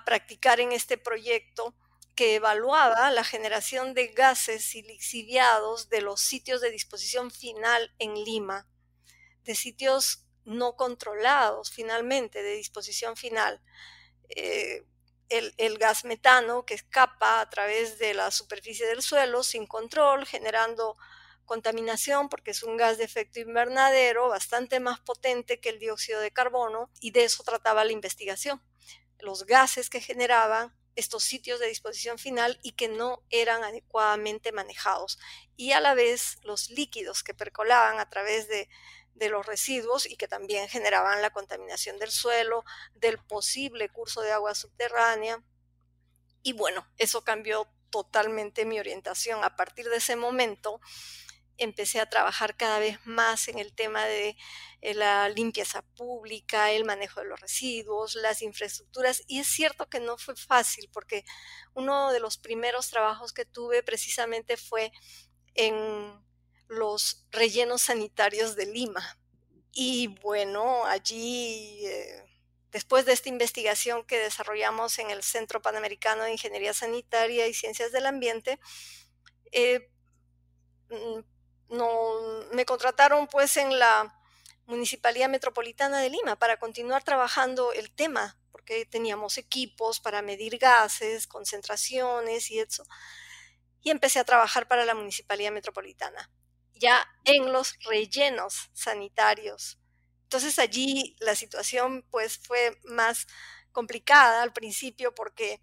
practicar 0.04 0.60
en 0.60 0.71
este 0.71 0.97
proyecto 0.97 1.75
que 2.15 2.36
evaluaba 2.36 3.12
la 3.12 3.23
generación 3.23 3.93
de 3.93 4.08
gases 4.08 4.73
y 4.73 4.82
lixiviados 4.82 5.89
de 5.89 6.01
los 6.01 6.21
sitios 6.21 6.60
de 6.60 6.71
disposición 6.71 7.30
final 7.30 7.93
en 7.99 8.15
Lima, 8.15 8.67
de 9.43 9.54
sitios 9.54 10.25
no 10.43 10.75
controlados 10.75 11.69
finalmente 11.69 12.41
de 12.41 12.56
disposición 12.56 13.15
final. 13.15 13.62
Eh, 14.30 14.84
el, 15.29 15.77
gas 15.77 16.05
metano 16.05 16.65
que 16.65 16.73
escapa 16.73 17.41
a 17.41 17.49
través 17.49 17.97
de 17.99 18.13
la 18.13 18.31
superficie 18.31 18.85
del 18.85 19.01
suelo 19.01 19.43
sin 19.43 19.65
control, 19.65 20.25
generando 20.25 20.97
contaminación 21.45 22.29
porque 22.29 22.51
es 22.51 22.63
un 22.63 22.77
gas 22.77 22.97
de 22.97 23.03
efecto 23.03 23.39
invernadero 23.39 24.29
bastante 24.29 24.79
más 24.79 24.99
potente 24.99 25.59
que 25.59 25.69
el 25.69 25.79
dióxido 25.79 26.19
de 26.19 26.31
carbono 26.31 26.89
y 26.99 27.11
de 27.11 27.25
eso 27.25 27.43
trataba 27.43 27.85
la 27.85 27.91
investigación. 27.91 28.61
Los 29.19 29.45
gases 29.45 29.89
que 29.89 30.01
generaban 30.01 30.75
estos 30.95 31.23
sitios 31.23 31.59
de 31.59 31.67
disposición 31.67 32.17
final 32.17 32.59
y 32.63 32.71
que 32.71 32.88
no 32.88 33.21
eran 33.29 33.63
adecuadamente 33.63 34.51
manejados 34.51 35.19
y 35.57 35.71
a 35.73 35.81
la 35.81 35.93
vez 35.93 36.39
los 36.43 36.69
líquidos 36.69 37.21
que 37.21 37.33
percolaban 37.33 37.99
a 37.99 38.09
través 38.09 38.47
de, 38.47 38.69
de 39.15 39.30
los 39.30 39.45
residuos 39.45 40.06
y 40.06 40.17
que 40.17 40.28
también 40.28 40.67
generaban 40.67 41.21
la 41.21 41.32
contaminación 41.32 41.97
del 41.97 42.12
suelo, 42.12 42.63
del 42.93 43.17
posible 43.17 43.89
curso 43.89 44.21
de 44.21 44.32
agua 44.32 44.54
subterránea. 44.54 45.43
Y 46.43 46.54
bueno, 46.54 46.88
eso 46.97 47.23
cambió 47.23 47.67
totalmente 47.89 48.65
mi 48.65 48.80
orientación. 48.80 49.43
A 49.43 49.56
partir 49.56 49.89
de 49.89 49.97
ese 49.97 50.15
momento, 50.15 50.80
empecé 51.58 51.99
a 51.99 52.10
trabajar 52.10 52.58
cada 52.58 52.80
vez 52.80 52.99
más 53.06 53.47
en 53.47 53.58
el 53.58 53.73
tema 53.73 54.06
de 54.06 54.36
eh, 54.82 54.93
la 54.93 55.30
limpieza 55.30 55.82
pública, 55.95 56.71
el 56.71 56.84
manejo 56.84 57.21
de 57.21 57.28
los 57.28 57.39
residuos, 57.39 58.15
las 58.15 58.41
infraestructuras. 58.41 59.23
Y 59.28 59.39
es 59.39 59.47
cierto 59.47 59.88
que 59.88 59.99
no 59.99 60.17
fue 60.17 60.36
fácil 60.36 60.89
porque 60.91 61.23
uno 61.73 62.12
de 62.12 62.19
los 62.19 62.38
primeros 62.38 62.89
trabajos 62.89 63.32
que 63.32 63.45
tuve 63.45 63.84
precisamente 63.84 64.58
fue 64.58 64.91
en 65.54 66.21
los 66.67 67.25
rellenos 67.32 67.84
sanitarios 67.84 68.56
de 68.56 68.65
Lima. 68.65 69.17
Y 69.71 70.08
bueno, 70.21 70.86
allí, 70.86 71.86
eh, 71.86 72.23
después 72.71 73.06
de 73.06 73.13
esta 73.13 73.30
investigación 73.30 74.06
que 74.06 74.17
desarrollamos 74.19 74.99
en 74.99 75.10
el 75.10 75.23
Centro 75.23 75.62
Panamericano 75.62 76.23
de 76.23 76.32
Ingeniería 76.32 76.73
Sanitaria 76.73 77.47
y 77.47 77.54
Ciencias 77.54 77.91
del 77.91 78.06
Ambiente, 78.06 78.60
eh, 79.51 79.89
mm, 80.89 81.75
no, 81.75 82.45
me 82.54 82.65
contrataron 82.65 83.28
pues 83.28 83.58
en 83.58 83.78
la 83.78 84.13
Municipalidad 84.67 85.30
Metropolitana 85.30 85.99
de 85.99 86.10
Lima 86.10 86.36
para 86.36 86.58
continuar 86.58 87.04
trabajando 87.04 87.71
el 87.73 87.91
tema, 87.91 88.38
porque 88.51 88.86
teníamos 88.86 89.38
equipos 89.38 89.99
para 89.99 90.21
medir 90.21 90.58
gases, 90.58 91.28
concentraciones 91.28 92.49
y 92.49 92.60
eso. 92.60 92.84
Y 93.82 93.91
empecé 93.91 94.19
a 94.19 94.23
trabajar 94.23 94.67
para 94.67 94.86
la 94.86 94.95
Municipalidad 94.95 95.51
Metropolitana, 95.51 96.32
ya 96.75 97.07
en 97.23 97.51
los 97.51 97.75
rellenos 97.85 98.69
sanitarios. 98.73 99.79
Entonces 100.23 100.59
allí 100.59 101.15
la 101.19 101.35
situación 101.35 102.05
pues 102.11 102.38
fue 102.38 102.77
más 102.83 103.27
complicada 103.71 104.41
al 104.41 104.53
principio 104.53 105.13
porque 105.13 105.61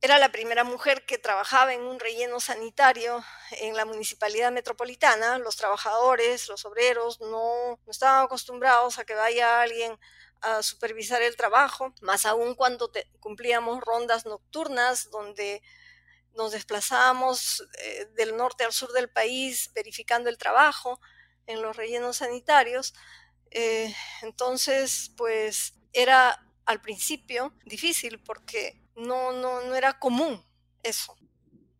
era 0.00 0.18
la 0.18 0.32
primera 0.32 0.64
mujer 0.64 1.06
que 1.06 1.16
trabajaba 1.16 1.74
en 1.74 1.82
un 1.82 2.00
relleno 2.00 2.40
sanitario 2.40 3.24
en 3.52 3.76
la 3.76 3.84
municipalidad 3.84 4.50
metropolitana. 4.50 5.38
Los 5.38 5.56
trabajadores, 5.56 6.48
los 6.48 6.64
obreros, 6.64 7.20
no, 7.20 7.78
estaban 7.86 8.24
acostumbrados 8.24 8.98
a 8.98 9.04
que 9.04 9.14
vaya 9.14 9.62
alguien 9.62 9.96
a 10.40 10.60
supervisar 10.64 11.22
el 11.22 11.36
trabajo, 11.36 11.94
más 12.00 12.26
aún 12.26 12.56
cuando 12.56 12.90
cumplíamos 13.20 13.80
rondas 13.80 14.26
nocturnas 14.26 15.08
donde 15.10 15.62
nos 16.36 16.52
desplazábamos 16.52 17.66
eh, 17.82 18.06
del 18.16 18.36
norte 18.36 18.64
al 18.64 18.72
sur 18.72 18.92
del 18.92 19.08
país 19.08 19.70
verificando 19.74 20.28
el 20.28 20.38
trabajo 20.38 21.00
en 21.46 21.62
los 21.62 21.76
rellenos 21.76 22.16
sanitarios. 22.18 22.94
Eh, 23.50 23.94
entonces, 24.22 25.12
pues 25.16 25.74
era 25.92 26.46
al 26.64 26.80
principio 26.80 27.52
difícil 27.66 28.20
porque 28.20 28.80
no, 28.96 29.32
no, 29.32 29.62
no 29.62 29.74
era 29.74 29.98
común 29.98 30.42
eso. 30.82 31.14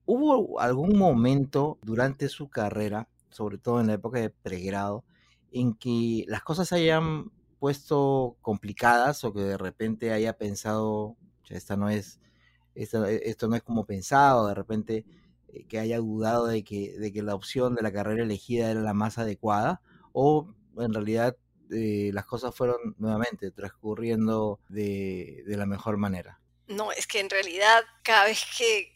¿Hubo 0.04 0.60
algún 0.60 0.98
momento 0.98 1.78
durante 1.82 2.28
su 2.28 2.50
carrera, 2.50 3.08
sobre 3.30 3.58
todo 3.58 3.80
en 3.80 3.86
la 3.86 3.94
época 3.94 4.20
de 4.20 4.30
pregrado, 4.30 5.04
en 5.52 5.74
que 5.74 6.24
las 6.26 6.42
cosas 6.42 6.68
se 6.68 6.76
hayan 6.76 7.30
puesto 7.58 8.36
complicadas 8.42 9.22
o 9.22 9.32
que 9.32 9.40
de 9.40 9.56
repente 9.56 10.12
haya 10.12 10.36
pensado, 10.36 11.16
esta 11.48 11.76
no 11.76 11.88
es, 11.88 12.18
esto, 12.74 13.04
esto 13.06 13.48
no 13.48 13.56
es 13.56 13.62
como 13.62 13.86
pensado, 13.86 14.48
de 14.48 14.54
repente 14.54 15.04
eh, 15.48 15.64
que 15.68 15.78
haya 15.78 15.98
dudado 15.98 16.46
de 16.46 16.64
que, 16.64 16.98
de 16.98 17.12
que 17.12 17.22
la 17.22 17.34
opción 17.34 17.74
de 17.74 17.82
la 17.82 17.92
carrera 17.92 18.22
elegida 18.22 18.70
era 18.70 18.80
la 18.80 18.94
más 18.94 19.18
adecuada, 19.18 19.80
o 20.12 20.54
en 20.78 20.94
realidad 20.94 21.36
eh, 21.70 22.10
las 22.12 22.26
cosas 22.26 22.54
fueron 22.54 22.94
nuevamente 22.98 23.50
transcurriendo 23.50 24.60
de, 24.68 25.42
de 25.46 25.56
la 25.56 25.64
mejor 25.64 25.96
manera? 25.96 26.38
No, 26.66 26.92
es 26.92 27.06
que 27.06 27.20
en 27.20 27.30
realidad 27.30 27.82
cada 28.02 28.24
vez 28.24 28.44
que, 28.56 28.90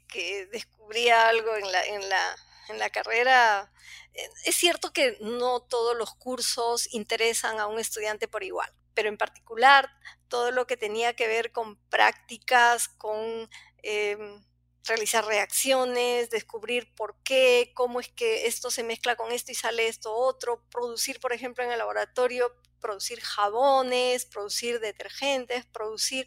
descubría 0.51 1.29
algo 1.29 1.55
en 1.57 1.71
la, 1.71 1.85
en, 1.85 2.09
la, 2.09 2.37
en 2.71 2.79
la 2.79 2.89
carrera, 2.89 3.71
eh, 4.15 4.29
es 4.45 4.55
cierto 4.55 4.93
que 4.93 5.19
no 5.21 5.61
todos 5.61 5.97
los 5.97 6.15
cursos 6.15 6.93
interesan 6.95 7.61
a 7.61 7.67
un 7.67 7.79
estudiante 7.79 8.29
por 8.29 8.43
igual, 8.43 8.71
pero 8.95 9.09
en 9.09 9.19
particular 9.19 9.91
todo 10.29 10.51
lo 10.51 10.67
que 10.67 10.77
tenía 10.77 11.15
que 11.15 11.27
ver 11.27 11.53
con 11.53 11.77
prácticas, 11.89 12.89
con 12.89 13.49
em, 13.83 14.43
realizar 14.85 15.25
reacciones, 15.25 16.31
descubrir 16.31 16.95
por 16.95 17.17
qué, 17.23 17.73
cómo 17.75 18.01
es 18.01 18.09
que 18.09 18.47
esto 18.47 18.71
se 18.71 18.85
mezcla 18.85 19.17
con 19.17 19.33
esto 19.33 19.53
y 19.53 19.55
sale 19.55 19.89
esto 19.89 20.15
otro, 20.15 20.63
producir, 20.71 21.21
por 21.21 21.33
ejemplo, 21.33 21.65
en 21.65 21.73
el 21.73 21.79
laboratorio, 21.79 22.55
producir 22.81 23.21
jabones, 23.21 24.27
producir 24.27 24.81
detergentes, 24.81 25.67
producir 25.67 26.27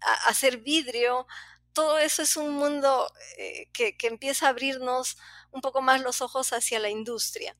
hacer 0.00 0.58
vidrio, 0.58 1.26
todo 1.72 1.98
eso 1.98 2.22
es 2.22 2.36
un 2.36 2.52
mundo 2.52 3.10
eh, 3.38 3.68
que, 3.72 3.96
empieza 4.02 4.46
a 4.46 4.50
abrirnos 4.50 5.16
un 5.50 5.60
poco 5.60 5.82
más 5.82 6.00
los 6.00 6.20
ojos 6.20 6.52
hacia 6.52 6.78
la 6.78 6.90
industria. 6.90 7.56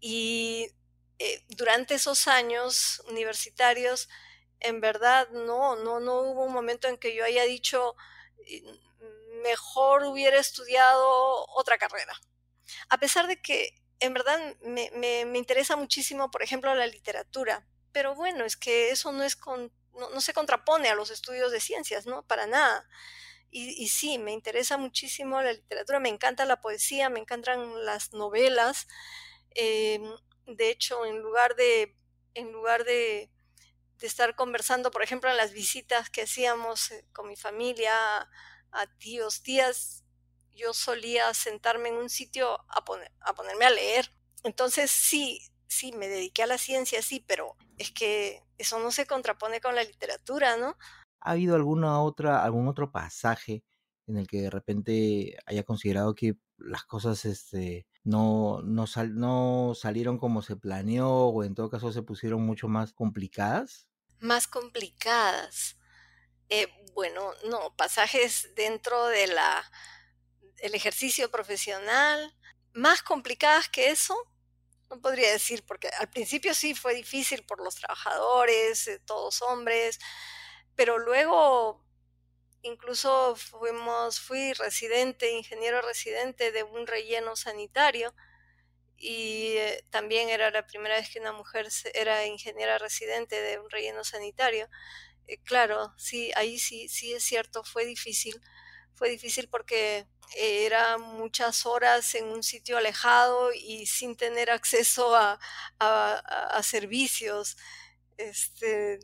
Y 0.00 0.68
eh, 1.18 1.44
durante 1.48 1.94
esos 1.94 2.28
años 2.28 3.02
universitarios, 3.08 4.08
en 4.60 4.80
verdad, 4.80 5.28
no, 5.30 5.76
no, 5.76 6.00
no 6.00 6.20
hubo 6.22 6.44
un 6.44 6.52
momento 6.52 6.88
en 6.88 6.98
que 6.98 7.14
yo 7.14 7.24
haya 7.24 7.44
dicho, 7.44 7.96
mejor 9.42 10.04
hubiera 10.04 10.38
estudiado 10.38 11.46
otra 11.48 11.78
carrera. 11.78 12.14
A 12.88 12.98
pesar 12.98 13.26
de 13.26 13.40
que 13.40 13.74
en 14.00 14.14
verdad 14.14 14.38
me, 14.62 14.90
me 14.94 15.38
interesa 15.38 15.76
muchísimo, 15.76 16.30
por 16.30 16.42
ejemplo, 16.42 16.74
la 16.74 16.86
literatura, 16.86 17.66
pero 17.92 18.14
bueno, 18.14 18.44
es 18.44 18.56
que 18.56 18.90
eso 18.90 19.12
no 19.12 19.24
es 19.24 19.36
con 19.36 19.72
no, 19.92 20.20
se 20.20 20.32
contrapone 20.32 20.88
a 20.88 20.94
los 20.94 21.10
estudios 21.10 21.52
de 21.52 21.60
ciencias, 21.60 22.06
¿no? 22.06 22.22
Para 22.26 22.46
nada. 22.46 22.88
Y, 23.52 23.88
sí, 23.88 24.18
me 24.18 24.32
interesa 24.32 24.78
muchísimo 24.78 25.42
la 25.42 25.52
literatura, 25.52 25.98
me 25.98 26.08
encanta 26.08 26.44
la 26.44 26.60
poesía, 26.60 27.10
me 27.10 27.18
encantan 27.18 27.84
las 27.84 28.12
novelas. 28.12 28.86
Em, 29.56 30.04
de 30.46 30.70
hecho, 30.70 31.04
en 31.04 31.18
lugar 31.18 31.56
de 31.56 31.96
en 32.34 32.52
lugar 32.52 32.84
de, 32.84 33.28
estar 34.06 34.34
conversando, 34.34 34.90
por 34.90 35.02
ejemplo, 35.02 35.30
en 35.30 35.36
las 35.36 35.52
visitas 35.52 36.10
que 36.10 36.22
hacíamos 36.22 36.90
eh, 36.90 37.06
con 37.12 37.28
mi 37.28 37.36
familia, 37.36 37.92
a 38.72 38.86
tíos, 38.98 39.42
tías, 39.42 40.04
yo 40.54 40.72
solía 40.74 41.32
sentarme 41.34 41.88
en 41.88 41.96
un 41.96 42.10
sitio 42.10 42.60
a, 42.68 42.84
a 43.20 43.34
ponerme 43.34 43.64
a 43.64 43.70
leer. 43.70 44.12
Entonces 44.42 44.90
sí, 44.90 45.40
sí, 45.68 45.92
me 45.92 46.08
dediqué 46.08 46.42
a 46.42 46.46
la 46.46 46.58
ciencia, 46.58 47.02
sí, 47.02 47.24
pero 47.26 47.56
es 47.78 47.90
que 47.92 48.42
eso 48.58 48.78
no 48.78 48.90
se 48.90 49.06
contrapone 49.06 49.60
con 49.60 49.74
la 49.74 49.84
literatura, 49.84 50.56
¿no? 50.56 50.76
¿Ha 51.20 51.32
habido 51.32 51.54
alguna 51.54 52.00
otra, 52.00 52.44
algún 52.44 52.68
otro 52.68 52.90
pasaje 52.92 53.64
en 54.06 54.18
el 54.18 54.26
que 54.26 54.42
de 54.42 54.50
repente 54.50 55.36
haya 55.46 55.62
considerado 55.62 56.14
que 56.14 56.36
las 56.56 56.84
cosas 56.84 57.24
este, 57.24 57.86
no, 58.04 58.60
no, 58.62 58.84
no 59.10 59.72
salieron 59.74 60.18
como 60.18 60.42
se 60.42 60.56
planeó 60.56 61.08
o 61.08 61.44
en 61.44 61.54
todo 61.54 61.70
caso 61.70 61.92
se 61.92 62.02
pusieron 62.02 62.42
mucho 62.42 62.68
más 62.68 62.92
complicadas? 62.92 63.89
Más 64.20 64.46
complicadas. 64.46 65.76
Eh, 66.48 66.68
bueno, 66.94 67.32
no, 67.44 67.74
pasajes 67.76 68.54
dentro 68.54 69.06
de 69.06 69.26
la 69.28 69.70
el 70.58 70.74
ejercicio 70.74 71.30
profesional, 71.30 72.34
más 72.72 73.02
complicadas 73.02 73.68
que 73.68 73.90
eso, 73.90 74.14
no 74.90 75.00
podría 75.00 75.30
decir, 75.30 75.64
porque 75.64 75.88
al 75.98 76.10
principio 76.10 76.54
sí 76.54 76.74
fue 76.74 76.94
difícil 76.94 77.44
por 77.44 77.62
los 77.62 77.76
trabajadores, 77.76 78.88
eh, 78.88 79.00
todos 79.06 79.42
hombres, 79.42 79.98
pero 80.74 80.98
luego 80.98 81.84
incluso 82.62 83.36
fuimos, 83.36 84.20
fui 84.20 84.52
residente, 84.54 85.30
ingeniero 85.32 85.80
residente 85.80 86.52
de 86.52 86.62
un 86.62 86.86
relleno 86.86 87.36
sanitario 87.36 88.14
y 89.00 89.54
eh, 89.56 89.84
también 89.90 90.28
era 90.28 90.50
la 90.50 90.66
primera 90.66 90.96
vez 90.96 91.10
que 91.10 91.20
una 91.20 91.32
mujer 91.32 91.68
era 91.94 92.26
ingeniera 92.26 92.78
residente 92.78 93.40
de 93.40 93.58
un 93.58 93.70
relleno 93.70 94.04
sanitario. 94.04 94.68
Eh, 95.28 95.38
claro, 95.44 95.94
sí, 95.98 96.32
ahí 96.36 96.58
sí, 96.58 96.88
sí 96.88 97.12
es 97.14 97.24
cierto, 97.24 97.64
fue 97.64 97.86
difícil. 97.86 98.40
Fue 98.94 99.10
difícil 99.10 99.48
porque 99.48 100.06
era 100.36 100.98
muchas 100.98 101.66
horas 101.66 102.14
en 102.14 102.26
un 102.26 102.42
sitio 102.42 102.76
alejado 102.78 103.50
y 103.54 103.86
sin 103.86 104.16
tener 104.16 104.50
acceso 104.50 105.16
a, 105.16 105.40
a 105.78 106.62
servicios. 106.62 107.56
Este, 108.18 109.00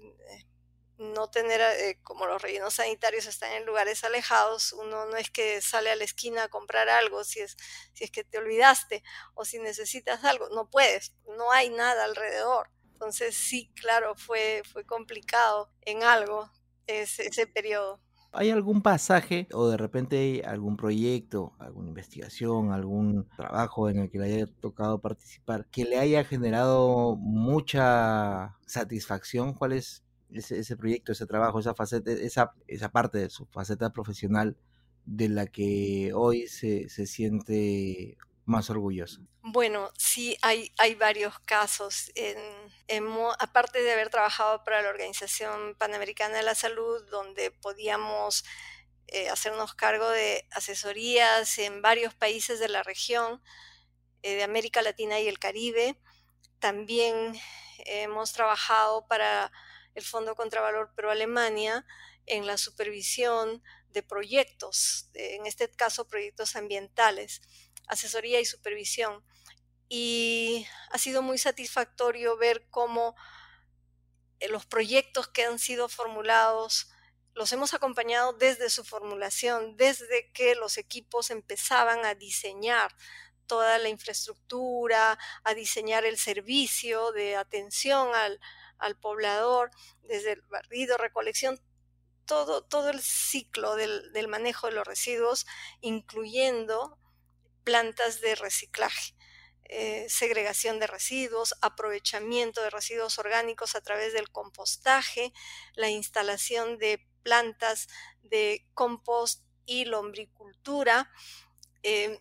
no 0.98 1.28
tener, 1.28 1.60
eh, 1.60 1.98
como 2.02 2.26
los 2.26 2.40
rellenos 2.40 2.74
sanitarios 2.74 3.26
están 3.26 3.52
en 3.52 3.66
lugares 3.66 4.04
alejados, 4.04 4.72
uno 4.72 5.06
no 5.06 5.16
es 5.16 5.30
que 5.30 5.60
sale 5.60 5.90
a 5.90 5.96
la 5.96 6.04
esquina 6.04 6.44
a 6.44 6.48
comprar 6.48 6.88
algo 6.88 7.24
si 7.24 7.40
es, 7.40 7.56
si 7.92 8.04
es 8.04 8.10
que 8.10 8.24
te 8.24 8.38
olvidaste 8.38 9.02
o 9.34 9.44
si 9.44 9.58
necesitas 9.58 10.24
algo, 10.24 10.48
no 10.50 10.70
puedes, 10.70 11.14
no 11.36 11.52
hay 11.52 11.70
nada 11.70 12.04
alrededor. 12.04 12.70
Entonces 12.92 13.36
sí, 13.36 13.70
claro, 13.74 14.14
fue, 14.16 14.62
fue 14.72 14.86
complicado 14.86 15.70
en 15.82 16.02
algo 16.02 16.50
ese, 16.86 17.26
ese 17.28 17.46
periodo. 17.46 18.00
¿Hay 18.32 18.50
algún 18.50 18.82
pasaje 18.82 19.48
o 19.52 19.68
de 19.68 19.76
repente 19.76 20.42
algún 20.44 20.76
proyecto, 20.76 21.54
alguna 21.58 21.88
investigación, 21.88 22.72
algún 22.72 23.28
trabajo 23.36 23.88
en 23.88 23.98
el 23.98 24.10
que 24.10 24.18
le 24.18 24.24
haya 24.26 24.46
tocado 24.46 25.00
participar 25.00 25.66
que 25.70 25.84
le 25.84 25.98
haya 25.98 26.24
generado 26.24 27.16
mucha 27.16 28.58
satisfacción? 28.66 29.54
¿Cuál 29.54 29.72
es 29.72 30.05
ese, 30.32 30.76
proyecto, 30.76 31.12
ese 31.12 31.26
trabajo, 31.26 31.60
esa 31.60 31.74
faceta, 31.74 32.10
esa, 32.10 32.52
esa 32.66 32.90
parte 32.90 33.18
de 33.18 33.30
su 33.30 33.46
faceta 33.46 33.90
profesional 33.90 34.56
de 35.04 35.28
la 35.28 35.46
que 35.46 36.12
hoy 36.14 36.48
se, 36.48 36.88
se 36.88 37.06
siente 37.06 38.16
más 38.46 38.70
orgulloso? 38.70 39.20
Bueno, 39.42 39.90
sí, 39.98 40.36
hay, 40.42 40.72
hay 40.78 40.94
varios 40.94 41.38
casos. 41.40 42.10
En, 42.14 42.38
aparte 43.38 43.82
de 43.82 43.92
haber 43.92 44.08
trabajado 44.08 44.64
para 44.64 44.82
la 44.82 44.88
Organización 44.88 45.74
Panamericana 45.76 46.36
de 46.38 46.42
la 46.42 46.54
Salud, 46.54 47.04
donde 47.10 47.50
podíamos 47.50 48.44
eh, 49.08 49.28
hacernos 49.28 49.74
cargo 49.74 50.08
de 50.08 50.46
asesorías 50.52 51.58
en 51.58 51.82
varios 51.82 52.14
países 52.14 52.58
de 52.58 52.68
la 52.68 52.82
región, 52.82 53.42
eh, 54.22 54.34
de 54.34 54.42
América 54.42 54.82
Latina 54.82 55.20
y 55.20 55.28
el 55.28 55.38
Caribe, 55.38 55.96
también 56.58 57.34
hemos 57.84 58.32
trabajado 58.32 59.06
para 59.06 59.52
el 59.96 60.04
Fondo 60.04 60.34
Contravalor 60.34 60.94
Pro 60.94 61.10
Alemania 61.10 61.84
en 62.26 62.46
la 62.46 62.58
supervisión 62.58 63.62
de 63.90 64.02
proyectos, 64.02 65.08
en 65.14 65.46
este 65.46 65.70
caso 65.70 66.06
proyectos 66.06 66.54
ambientales, 66.54 67.40
asesoría 67.88 68.38
y 68.38 68.44
supervisión. 68.44 69.24
Y 69.88 70.66
ha 70.90 70.98
sido 70.98 71.22
muy 71.22 71.38
satisfactorio 71.38 72.36
ver 72.36 72.66
cómo 72.70 73.16
eh, 74.38 74.48
los 74.48 74.66
proyectos 74.66 75.28
que 75.28 75.44
han 75.44 75.58
sido 75.58 75.88
formulados 75.88 76.90
los 77.32 77.52
hemos 77.52 77.74
acompañado 77.74 78.32
desde 78.32 78.70
su 78.70 78.82
formulación, 78.82 79.76
desde 79.76 80.30
que 80.32 80.54
los 80.54 80.78
equipos 80.78 81.30
empezaban 81.30 82.06
a 82.06 82.14
diseñar 82.14 82.94
toda 83.46 83.78
la 83.78 83.90
infraestructura, 83.90 85.18
a 85.44 85.54
diseñar 85.54 86.06
el 86.06 86.18
servicio 86.18 87.12
de 87.12 87.36
atención 87.36 88.14
al, 88.14 88.40
al 88.78 88.98
poblador, 88.98 89.70
desde 90.02 90.32
el 90.32 90.42
barrido, 90.42 90.96
recolección, 90.96 91.60
todo, 92.26 92.62
todo 92.62 92.90
el 92.90 93.00
ciclo 93.00 93.76
del, 93.76 94.28
manejo 94.28 94.66
de 94.66 94.74
los 94.74 94.86
residuos, 94.86 95.46
incluyendo 95.80 96.98
plantas 97.64 98.20
de 98.20 98.34
reciclaje. 98.34 99.14
Eh, 99.68 100.06
segregación 100.08 100.78
de 100.78 100.86
residuos, 100.86 101.56
aprovechamiento 101.60 102.62
de 102.62 102.70
residuos 102.70 103.18
orgánicos 103.18 103.74
a 103.74 103.80
través 103.80 104.12
del 104.12 104.30
compostaje, 104.30 105.32
la 105.74 105.88
instalación 105.88 106.78
de 106.78 107.04
plantas 107.24 107.88
de 108.22 108.68
compost 108.74 109.42
y 109.64 109.84
lombricultura, 109.84 111.10
eh, 111.82 112.20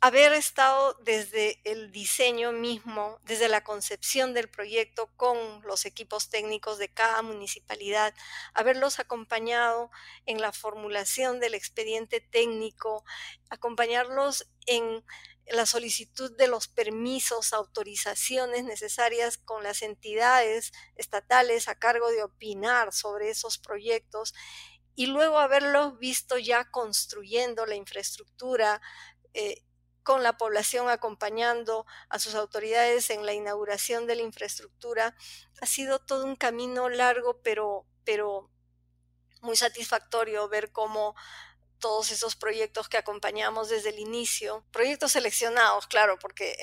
haber 0.00 0.32
estado 0.34 0.94
desde 1.02 1.60
el 1.64 1.90
diseño 1.90 2.52
mismo, 2.52 3.18
desde 3.24 3.48
la 3.48 3.64
concepción 3.64 4.34
del 4.34 4.48
proyecto 4.48 5.10
con 5.16 5.62
los 5.62 5.86
equipos 5.86 6.28
técnicos 6.28 6.78
de 6.78 6.92
cada 6.92 7.22
municipalidad, 7.22 8.14
haberlos 8.52 8.98
acompañado 8.98 9.90
en 10.26 10.40
la 10.40 10.52
formulación 10.52 11.40
del 11.40 11.54
expediente 11.54 12.20
técnico, 12.20 13.04
acompañarlos 13.48 14.48
en 14.66 15.04
la 15.48 15.64
solicitud 15.64 16.36
de 16.36 16.48
los 16.48 16.68
permisos, 16.68 17.52
autorizaciones 17.52 18.64
necesarias 18.64 19.38
con 19.38 19.62
las 19.62 19.82
entidades 19.82 20.72
estatales 20.96 21.68
a 21.68 21.78
cargo 21.78 22.10
de 22.10 22.24
opinar 22.24 22.92
sobre 22.92 23.30
esos 23.30 23.58
proyectos 23.58 24.34
y 24.96 25.06
luego 25.06 25.38
haberlos 25.38 25.98
visto 25.98 26.38
ya 26.38 26.64
construyendo 26.70 27.66
la 27.66 27.76
infraestructura, 27.76 28.80
eh, 29.34 29.62
con 30.06 30.22
la 30.22 30.36
población 30.36 30.88
acompañando 30.88 31.84
a 32.10 32.20
sus 32.20 32.36
autoridades 32.36 33.10
en 33.10 33.26
la 33.26 33.32
inauguración 33.32 34.06
de 34.06 34.14
la 34.14 34.22
infraestructura. 34.22 35.16
Ha 35.60 35.66
sido 35.66 35.98
todo 35.98 36.24
un 36.24 36.36
camino 36.36 36.88
largo, 36.88 37.42
pero, 37.42 37.84
pero 38.04 38.48
muy 39.40 39.56
satisfactorio 39.56 40.48
ver 40.48 40.70
cómo 40.70 41.16
todos 41.80 42.12
esos 42.12 42.36
proyectos 42.36 42.88
que 42.88 42.98
acompañamos 42.98 43.68
desde 43.68 43.88
el 43.88 43.98
inicio, 43.98 44.64
proyectos 44.70 45.10
seleccionados, 45.10 45.88
claro, 45.88 46.20
porque 46.20 46.56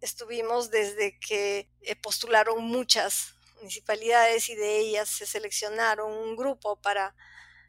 estuvimos 0.00 0.72
desde 0.72 1.20
que 1.20 1.70
eh, 1.82 1.94
postularon 1.94 2.64
muchas 2.64 3.36
municipalidades 3.58 4.48
y 4.48 4.56
de 4.56 4.78
ellas 4.80 5.08
se 5.08 5.24
seleccionaron 5.24 6.12
un 6.12 6.34
grupo 6.34 6.82
para 6.82 7.14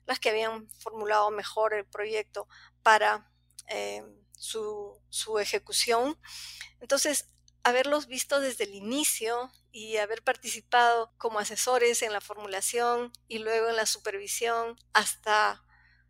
las 0.07 0.19
que 0.19 0.31
habían 0.31 0.67
formulado 0.71 1.29
mejor 1.29 1.75
el 1.75 1.86
proyecto 1.86 2.47
para 2.81 3.31
eh, 3.67 4.03
su, 4.38 5.02
su 5.10 5.39
ejecución. 5.39 6.17
Entonces, 6.80 7.30
haberlos 7.63 8.08
visto 8.08 8.39
desde 8.39 8.63
el 8.63 8.76
inicio 8.76 9.52
y 9.71 9.97
haber 9.97 10.23
participado 10.23 11.12
como 11.17 11.39
asesores 11.39 12.02
en 12.02 12.13
la 12.13 12.21
formulación 12.21 13.12
y 13.28 13.39
luego 13.39 13.67
en 13.69 13.76
la 13.76 13.86
supervisión 13.86 14.78
hasta 14.93 15.63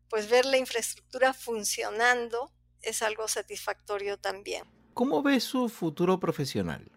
pues 0.09 0.29
ver 0.29 0.45
la 0.45 0.57
infraestructura 0.57 1.33
funcionando 1.33 2.51
es 2.81 3.01
algo 3.01 3.27
satisfactorio 3.27 4.17
también. 4.17 4.63
¿Cómo 4.93 5.21
ve 5.21 5.39
su 5.39 5.67
futuro 5.67 6.19
profesional? 6.19 6.91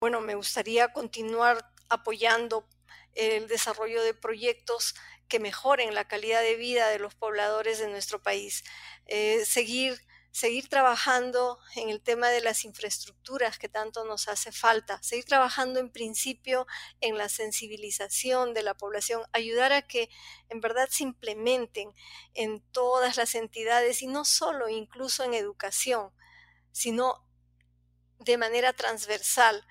Bueno, 0.00 0.20
me 0.20 0.34
gustaría 0.34 0.92
continuar 0.92 1.70
apoyando 1.88 2.68
el 3.14 3.48
desarrollo 3.48 4.02
de 4.02 4.12
proyectos 4.12 4.94
que 5.28 5.40
mejoren 5.40 5.94
la 5.94 6.06
calidad 6.06 6.42
de 6.42 6.56
vida 6.56 6.88
de 6.88 6.98
los 6.98 7.14
pobladores 7.14 7.78
de 7.78 7.88
nuestro 7.88 8.22
país, 8.22 8.64
eh, 9.06 9.44
seguir 9.46 10.00
seguir 10.34 10.68
trabajando 10.68 11.60
en 11.76 11.90
el 11.90 12.00
tema 12.00 12.28
de 12.28 12.40
las 12.40 12.64
infraestructuras 12.64 13.56
que 13.56 13.68
tanto 13.68 14.04
nos 14.04 14.26
hace 14.26 14.50
falta, 14.50 15.00
seguir 15.00 15.24
trabajando 15.26 15.78
en 15.78 15.92
principio 15.92 16.66
en 17.00 17.16
la 17.16 17.28
sensibilización 17.28 18.52
de 18.52 18.64
la 18.64 18.74
población, 18.74 19.22
ayudar 19.32 19.72
a 19.72 19.82
que 19.82 20.10
en 20.48 20.60
verdad 20.60 20.88
se 20.90 21.04
implementen 21.04 21.94
en 22.34 22.60
todas 22.72 23.16
las 23.16 23.36
entidades 23.36 24.02
y 24.02 24.08
no 24.08 24.24
solo 24.24 24.68
incluso 24.68 25.22
en 25.22 25.34
educación, 25.34 26.10
sino 26.72 27.24
de 28.18 28.36
manera 28.36 28.72
transversal, 28.72 29.64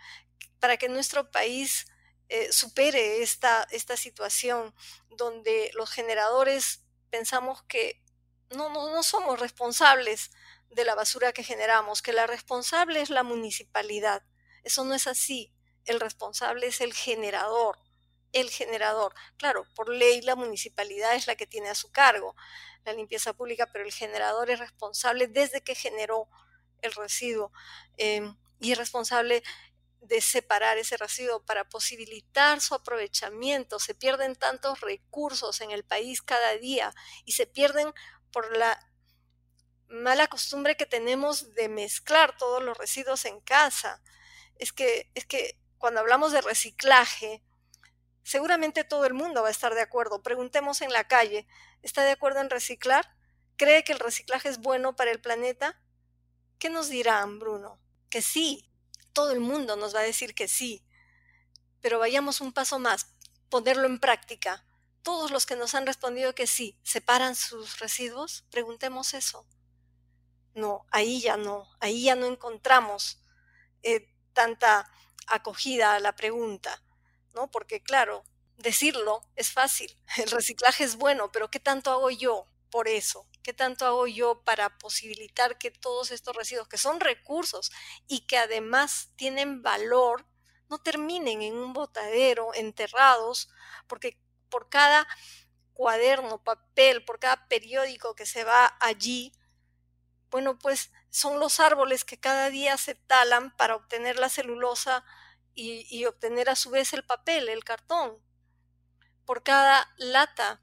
para 0.62 0.78
que 0.78 0.88
nuestro 0.88 1.30
país 1.30 1.88
eh, 2.30 2.54
supere 2.54 3.22
esta, 3.22 3.68
esta 3.72 3.98
situación 3.98 4.74
donde 5.10 5.72
los 5.74 5.92
generadores 5.92 6.86
pensamos 7.10 7.64
que 7.64 8.02
no, 8.52 8.70
no, 8.70 8.90
no 8.92 9.04
somos 9.04 9.42
responsables 9.42 10.32
de 10.76 10.86
la 10.86 10.96
basura 10.96 11.34
que 11.34 11.44
generamos, 11.44 12.02
que 12.02 12.14
la 12.14 12.28
responsable 12.28 13.02
es 13.02 13.10
la 13.10 13.24
municipalidad. 13.24 14.24
Eso 14.64 14.84
no 14.86 14.94
es 14.94 15.08
así. 15.08 15.54
El 15.86 16.00
responsable 16.00 16.68
es 16.68 16.82
el 16.82 16.94
generador. 16.94 17.78
El 18.32 18.50
generador. 18.50 19.14
Claro, 19.38 19.66
por 19.76 19.90
ley 19.90 20.22
la 20.22 20.36
municipalidad 20.36 21.16
es 21.16 21.28
la 21.28 21.36
que 21.36 21.48
tiene 21.48 21.70
a 21.70 21.76
su 21.76 21.92
cargo 21.92 22.36
la 22.86 22.94
limpieza 22.94 23.34
pública, 23.34 23.70
pero 23.72 23.86
el 23.86 23.92
generador 23.92 24.50
es 24.50 24.60
responsable 24.60 25.28
desde 25.28 25.62
que 25.62 25.76
generó 25.76 26.28
el 26.82 26.92
residuo 26.94 27.52
em, 27.98 28.36
y 28.60 28.72
es 28.72 28.78
responsable 28.78 29.44
de 30.02 30.20
separar 30.20 30.78
ese 30.78 30.98
residuo 30.98 31.46
para 31.46 31.70
posibilitar 31.70 32.60
su 32.60 32.76
aprovechamiento. 32.76 33.80
Se 33.80 33.96
pierden 33.96 34.36
tantos 34.36 34.82
recursos 34.82 35.62
en 35.62 35.72
el 35.72 35.86
país 35.86 36.22
cada 36.22 36.58
día 36.58 36.94
y 37.24 37.34
se 37.34 37.48
pierden 37.48 37.94
por 38.32 38.58
la 38.58 38.78
mala 39.94 40.28
costumbre 40.28 40.76
que 40.76 40.86
tenemos 40.86 41.54
de 41.54 41.70
mezclar 41.70 42.36
todos 42.38 42.62
los 42.64 42.78
residuos 42.78 43.26
en 43.26 43.40
casa. 43.42 44.02
Es 44.58 44.74
que, 44.74 45.10
es 45.14 45.26
que 45.26 45.58
cuando 45.78 46.00
hablamos 46.00 46.32
de 46.32 46.42
reciclaje, 46.42 47.44
seguramente 48.24 48.84
todo 48.84 49.06
el 49.06 49.14
mundo 49.14 49.44
va 49.44 49.50
a 49.50 49.52
estar 49.52 49.76
de 49.76 49.82
acuerdo. 49.82 50.24
Preguntemos 50.24 50.82
en 50.82 50.92
la 50.92 51.08
calle, 51.08 51.48
¿está 51.84 52.04
de 52.04 52.12
acuerdo 52.12 52.42
en 52.42 52.50
reciclar? 52.50 53.16
¿Cree 53.56 53.84
que 53.84 53.94
el 53.94 54.00
reciclaje 54.00 54.50
es 54.50 54.58
bueno 54.60 54.96
para 54.96 55.12
el 55.12 55.22
planeta? 55.22 55.80
¿Qué 56.58 56.70
nos 56.70 56.90
dirán, 56.90 57.40
Bruno? 57.40 57.80
Que 58.10 58.22
sí, 58.22 58.70
todo 59.14 59.32
el 59.32 59.40
mundo 59.40 59.76
nos 59.76 59.96
va 59.96 60.00
a 60.00 60.04
decir 60.04 60.34
que 60.34 60.48
sí. 60.48 60.84
Pero 61.82 62.00
vayamos 62.00 62.42
un 62.42 62.52
paso 62.52 62.80
más, 62.80 63.14
ponerlo 63.50 63.86
en 63.86 64.00
práctica. 64.00 64.66
Todos 65.04 65.32
los 65.32 65.46
que 65.46 65.56
nos 65.56 65.76
han 65.76 65.86
respondido 65.86 66.34
que 66.34 66.48
sí, 66.48 66.80
¿separan 66.82 67.36
sus 67.36 67.80
residuos? 67.80 68.46
Preguntemos 68.50 69.14
eso. 69.14 69.46
No, 70.54 70.86
ahí 70.92 71.22
ya 71.22 71.38
no, 71.38 71.68
ahí 71.80 72.04
ya 72.04 72.16
no 72.16 72.28
encontramos 72.28 73.20
eh, 73.82 74.08
tanta 74.34 74.90
acogida 75.28 75.96
a 75.96 76.00
la 76.00 76.16
pregunta, 76.16 76.82
¿no? 77.34 77.50
Porque 77.50 77.82
claro, 77.82 78.24
decirlo 78.58 79.22
es 79.36 79.52
fácil, 79.52 79.98
el 80.18 80.30
reciclaje 80.32 80.84
es 80.84 80.96
bueno, 80.96 81.32
pero 81.32 81.50
¿qué 81.50 81.60
tanto 81.60 81.92
hago 81.92 82.10
yo 82.10 82.48
por 82.70 82.88
eso? 82.88 83.28
¿Qué 83.44 83.54
tanto 83.54 83.86
hago 83.86 84.08
yo 84.08 84.44
para 84.44 84.78
posibilitar 84.78 85.58
que 85.58 85.70
todos 85.70 86.12
estos 86.12 86.36
residuos, 86.36 86.68
que 86.68 86.78
son 86.78 87.00
recursos 87.00 87.72
y 88.08 88.26
que 88.26 88.38
además 88.38 89.10
tienen 89.16 89.62
valor, 89.62 90.26
no 90.70 90.80
terminen 90.82 91.42
en 91.42 91.56
un 91.56 91.74
botadero, 91.74 92.54
enterrados, 92.54 93.50
porque 93.88 94.18
por 94.50 94.70
cada 94.70 95.08
cuaderno, 95.74 96.42
papel, 96.44 97.04
por 97.04 97.20
cada 97.20 97.48
periódico 97.48 98.16
que 98.16 98.26
se 98.26 98.44
va 98.44 98.78
allí, 98.80 99.34
bueno, 100.34 100.58
pues 100.58 100.92
son 101.12 101.40
los 101.40 101.60
árboles 101.60 102.04
que 102.04 102.20
cada 102.20 102.50
día 102.50 102.76
se 102.78 102.96
talan 102.96 103.56
para 103.56 103.76
obtener 103.76 104.18
la 104.18 104.30
celulosa 104.30 105.06
y, 105.54 106.06
obtener 106.06 106.50
a 106.50 106.56
su 106.56 106.72
vez 106.72 106.92
el 106.94 107.06
papel, 107.06 107.50
el 107.50 107.64
cartón. 107.64 108.18
Por 109.26 109.44
cada 109.44 109.94
lata 109.98 110.60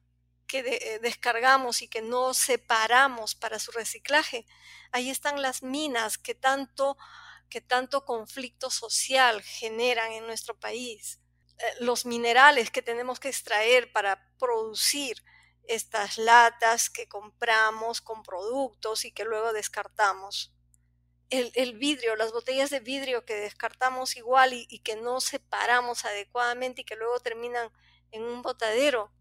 que 0.48 0.58
eh, 0.58 0.98
descargamos 0.98 1.82
y 1.82 1.88
que 1.88 2.02
no 2.02 2.34
separamos 2.34 3.36
para 3.36 3.60
su 3.60 3.70
reciclaje. 3.70 4.44
Ahí 4.90 5.08
están 5.08 5.40
las 5.40 5.62
minas 5.62 6.18
que 6.18 6.34
tanto, 6.34 6.98
que 7.48 7.60
tanto 7.60 8.04
conflicto 8.04 8.70
social 8.70 9.40
generan 9.40 10.10
en 10.10 10.26
nuestro 10.26 10.58
país. 10.58 11.20
Eh, 11.58 11.64
los 11.78 12.06
minerales 12.06 12.72
que 12.72 12.82
tenemos 12.82 13.20
que 13.20 13.28
extraer 13.28 13.92
para 13.92 14.34
producir 14.40 15.22
estas 15.70 16.18
latas 16.18 16.90
que 16.90 17.08
compramos 17.08 18.00
con 18.00 18.24
productos 18.24 19.04
y 19.04 19.12
que 19.12 19.24
luego 19.24 19.52
descartamos. 19.52 20.52
El, 21.30 21.78
vidrio, 21.78 22.16
las 22.16 22.32
botellas 22.32 22.70
de 22.70 22.80
vidrio 22.80 23.24
que 23.24 23.36
descartamos 23.36 24.16
igual 24.16 24.52
y, 24.52 24.80
que 24.80 24.96
no 24.96 25.20
separamos 25.20 26.04
adecuadamente 26.04 26.80
y 26.80 26.84
que 26.84 26.96
luego 26.96 27.20
terminan 27.20 27.70
en 28.10 28.24
un 28.24 28.42
botadero 28.42 29.12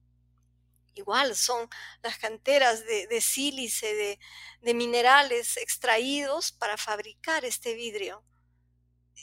igual 0.95 1.36
son 1.36 1.70
las 2.02 2.18
canteras 2.18 2.84
de, 2.84 3.22
sílice, 3.22 4.20
de, 4.62 4.74
minerales 4.74 5.56
extraídos 5.56 6.52
para 6.52 6.78
fabricar 6.78 7.45
este 7.45 7.76
vidrio. 7.76 8.24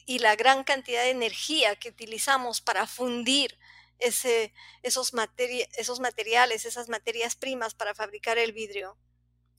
Y 0.07 0.21
la 0.21 0.37
gran 0.37 0.63
cantidad 0.63 1.03
de 1.03 1.11
energía 1.11 1.75
que 1.75 1.89
utilizamos 1.89 2.61
para 2.61 2.87
fundir 2.87 3.59
esos, 3.99 4.51
esos 4.83 6.01
materiales, 6.01 6.65
esas 6.65 6.89
materias 6.89 7.37
primas 7.37 7.75
para 7.75 7.95
fabricar 7.95 8.39
el 8.39 8.53
vidrio. 8.53 8.97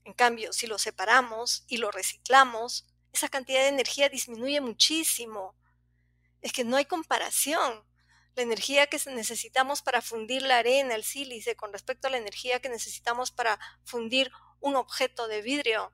En 0.04 0.12
cambio, 0.12 0.52
si 0.52 0.66
lo 0.66 0.78
separamos 0.78 1.64
y 1.66 1.78
lo 1.78 1.90
reciclamos, 1.90 2.86
esa 3.12 3.28
cantidad 3.28 3.60
de 3.60 3.68
energía 3.68 4.08
disminuye 4.08 4.60
muchísimo. 4.60 5.54
Es 6.40 6.52
que 6.52 6.64
no 6.64 6.76
hay 6.76 6.84
comparación 6.84 7.84
la 8.38 8.42
energía 8.42 8.86
que 8.86 9.00
necesitamos 9.10 9.82
para 9.82 10.00
fundir 10.00 10.42
la 10.42 10.58
arena, 10.58 10.94
el 10.94 11.02
sílice, 11.02 11.56
con 11.56 11.72
respecto 11.72 12.06
a 12.06 12.10
la 12.10 12.18
energía 12.18 12.60
que 12.60 12.68
necesitamos 12.68 13.32
para 13.32 13.58
fundir 13.84 14.30
un 14.60 14.76
objeto 14.76 15.26
de 15.26 15.42
vidrio, 15.42 15.92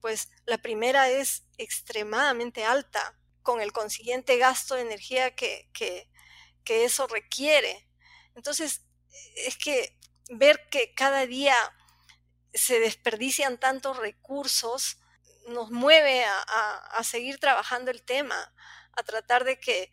pues 0.00 0.30
la 0.46 0.58
primera 0.58 1.10
es 1.10 1.44
extremadamente 1.58 2.64
alta, 2.64 3.18
con 3.42 3.60
el 3.60 3.72
consiguiente 3.72 4.36
gasto 4.36 4.76
de 4.76 4.82
energía 4.82 5.34
que, 5.34 6.09
que 6.64 6.84
eso 6.84 7.06
requiere. 7.06 7.88
Entonces, 8.34 8.82
es 9.36 9.56
que 9.56 9.98
ver 10.30 10.68
que 10.70 10.94
cada 10.94 11.26
día 11.26 11.56
se 12.54 12.80
desperdician 12.80 13.58
tantos 13.58 13.96
recursos 13.96 14.98
nos 15.48 15.70
mueve 15.70 16.24
a, 16.24 16.76
a 16.92 17.04
seguir 17.04 17.38
trabajando 17.38 17.90
el 17.90 18.02
tema, 18.02 18.54
a 18.92 19.02
tratar 19.02 19.44
de 19.44 19.58
que 19.58 19.90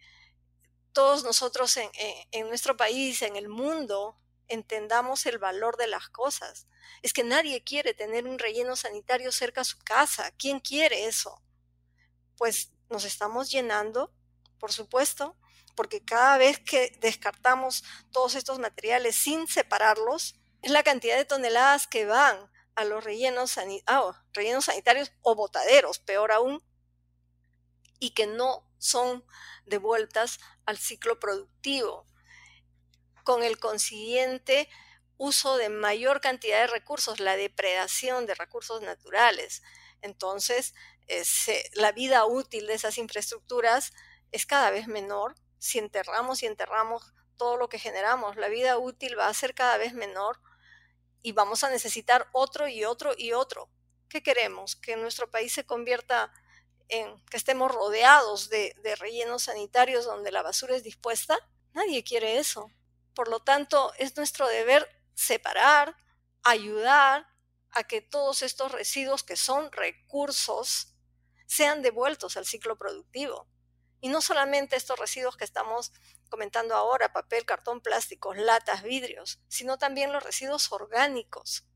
todos 0.98 1.24
nosotros 1.24 1.78
en, 1.78 2.48
nuestro 2.48 2.76
país, 2.76 3.22
en 3.22 3.36
el 3.36 3.50
mundo, 3.50 4.18
entendamos 4.48 5.28
el 5.28 5.38
valor 5.38 5.78
de 5.78 5.86
las 5.86 6.10
cosas. 6.10 6.66
Es 7.04 7.14
que 7.14 7.24
nadie 7.24 7.64
quiere 7.64 7.94
tener 7.94 8.26
un 8.26 8.40
relleno 8.40 8.76
sanitario 8.76 9.32
cerca 9.32 9.62
a 9.62 9.64
su 9.64 9.78
casa. 9.78 10.32
¿Quién 10.40 10.60
quiere 10.60 11.06
eso? 11.06 11.40
Pues 12.36 12.72
nos 12.90 13.06
estamos 13.06 13.52
llenando, 13.52 14.12
por 14.58 14.72
supuesto, 14.72 15.38
porque 15.78 16.04
cada 16.04 16.38
vez 16.38 16.60
que 16.60 16.92
descartamos 17.00 17.86
todos 18.12 18.36
estos 18.36 18.60
materiales 18.60 19.16
sin 19.16 19.48
separarlos, 19.48 20.36
es 20.62 20.72
la 20.72 20.84
cantidad 20.84 21.16
de 21.16 21.24
toneladas 21.24 21.88
que 21.88 22.06
van 22.06 22.52
a 22.76 22.84
los 22.84 23.04
rellenos, 23.04 23.58
ah, 23.86 24.26
rellenos 24.34 24.66
sanitarios 24.66 25.14
o 25.22 25.36
botaderos, 25.36 26.00
peor 26.00 26.32
aún, 26.32 26.62
y 28.00 28.10
que 28.12 28.28
no 28.28 28.70
son 28.80 29.24
devueltas 29.66 30.40
al 30.66 30.78
ciclo 30.78 31.20
productivo, 31.20 32.06
con 33.24 33.44
el 33.44 33.60
consiguiente 33.60 34.70
uso 35.18 35.58
de 35.58 35.70
mayor 35.70 36.22
cantidad 36.22 36.62
de 36.62 36.68
recursos, 36.68 37.20
la 37.20 37.36
depredación 37.36 38.26
de 38.26 38.36
recursos 38.36 38.82
naturales. 38.82 39.62
Entonces, 40.02 40.74
la 41.74 41.92
vida 41.92 42.26
útil 42.26 42.68
de 42.68 42.74
esas 42.74 42.98
infraestructuras 42.98 43.94
es 44.32 44.46
cada 44.46 44.72
vez 44.72 44.88
menor. 44.88 45.36
Si 45.60 45.80
enterramos 45.80 46.44
y 46.44 46.46
enterramos 46.46 47.14
todo 47.38 47.58
lo 47.58 47.70
que 47.70 47.80
generamos, 47.80 48.36
la 48.36 48.48
vida 48.48 48.78
útil 48.78 49.18
va 49.18 49.28
a 49.28 49.34
ser 49.34 49.54
cada 49.54 49.78
vez 49.78 49.94
menor 49.94 50.40
y 51.22 51.32
vamos 51.32 51.64
a 51.64 51.70
necesitar 51.70 52.28
otro 52.32 52.68
y 52.68 52.86
otro 52.86 53.14
y 53.18 53.34
otro. 53.34 53.70
¿Qué 54.10 54.24
queremos? 54.24 54.76
Que 54.76 54.96
nuestro 54.96 55.30
país 55.30 55.54
se 55.54 55.66
convierta 55.66 56.32
en 56.90 57.20
que 57.26 57.38
estemos 57.38 57.72
rodeados 57.72 58.50
de, 58.50 58.74
rellenos 59.00 59.44
sanitarios 59.44 60.06
donde 60.06 60.32
la 60.32 60.42
basura 60.42 60.76
es 60.76 60.84
dispuesta, 60.84 61.38
nadie 61.74 62.04
quiere 62.04 62.38
eso. 62.38 62.72
Por 63.14 63.28
lo 63.28 63.42
tanto, 63.42 63.94
es 63.98 64.16
nuestro 64.16 64.48
deber 64.48 64.88
separar, 65.14 65.98
ayudar 66.44 67.28
a 67.72 67.84
que 67.84 68.02
todos 68.02 68.42
estos 68.42 68.72
residuos 68.72 69.24
que 69.24 69.36
son 69.36 69.72
recursos 69.72 70.96
sean 71.46 71.82
devueltos 71.82 72.38
al 72.38 72.46
ciclo 72.46 72.78
productivo. 72.78 73.48
Y 74.02 74.10
no 74.10 74.22
solamente 74.22 74.76
estos 74.76 75.00
residuos 75.00 75.38
que 75.38 75.46
estamos 75.46 75.92
comentando 76.30 76.76
ahora, 76.76 77.14
papel, 77.14 77.46
cartón, 77.46 77.82
plásticos, 77.82 78.38
latas, 78.38 78.84
vidrios, 78.84 79.40
sino 79.48 79.78
también 79.78 80.12
los 80.12 80.24
residuos 80.24 80.72
orgánicos, 80.72 81.68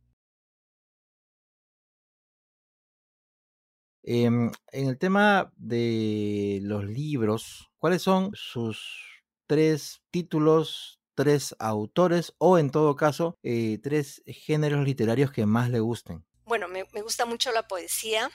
Em, 4.03 4.51
en 4.71 4.87
el 4.87 4.97
tema 4.97 5.53
de 5.57 6.59
los 6.63 6.85
libros, 6.85 7.69
¿cuáles 7.77 8.01
son 8.01 8.31
sus 8.33 9.21
tres 9.45 10.01
títulos, 10.09 10.99
tres 11.13 11.55
autores 11.59 12.33
o 12.39 12.57
en 12.57 12.71
todo 12.71 12.95
caso 12.95 13.37
eh, 13.43 13.77
tres 13.83 14.23
géneros 14.25 14.85
literarios 14.85 15.31
que 15.31 15.45
más 15.45 15.69
le 15.69 15.79
gusten? 15.79 16.25
Bueno, 16.45 16.67
me, 16.67 16.83
gusta 17.01 17.25
mucho 17.25 17.51
la 17.51 17.67
poesía, 17.67 18.31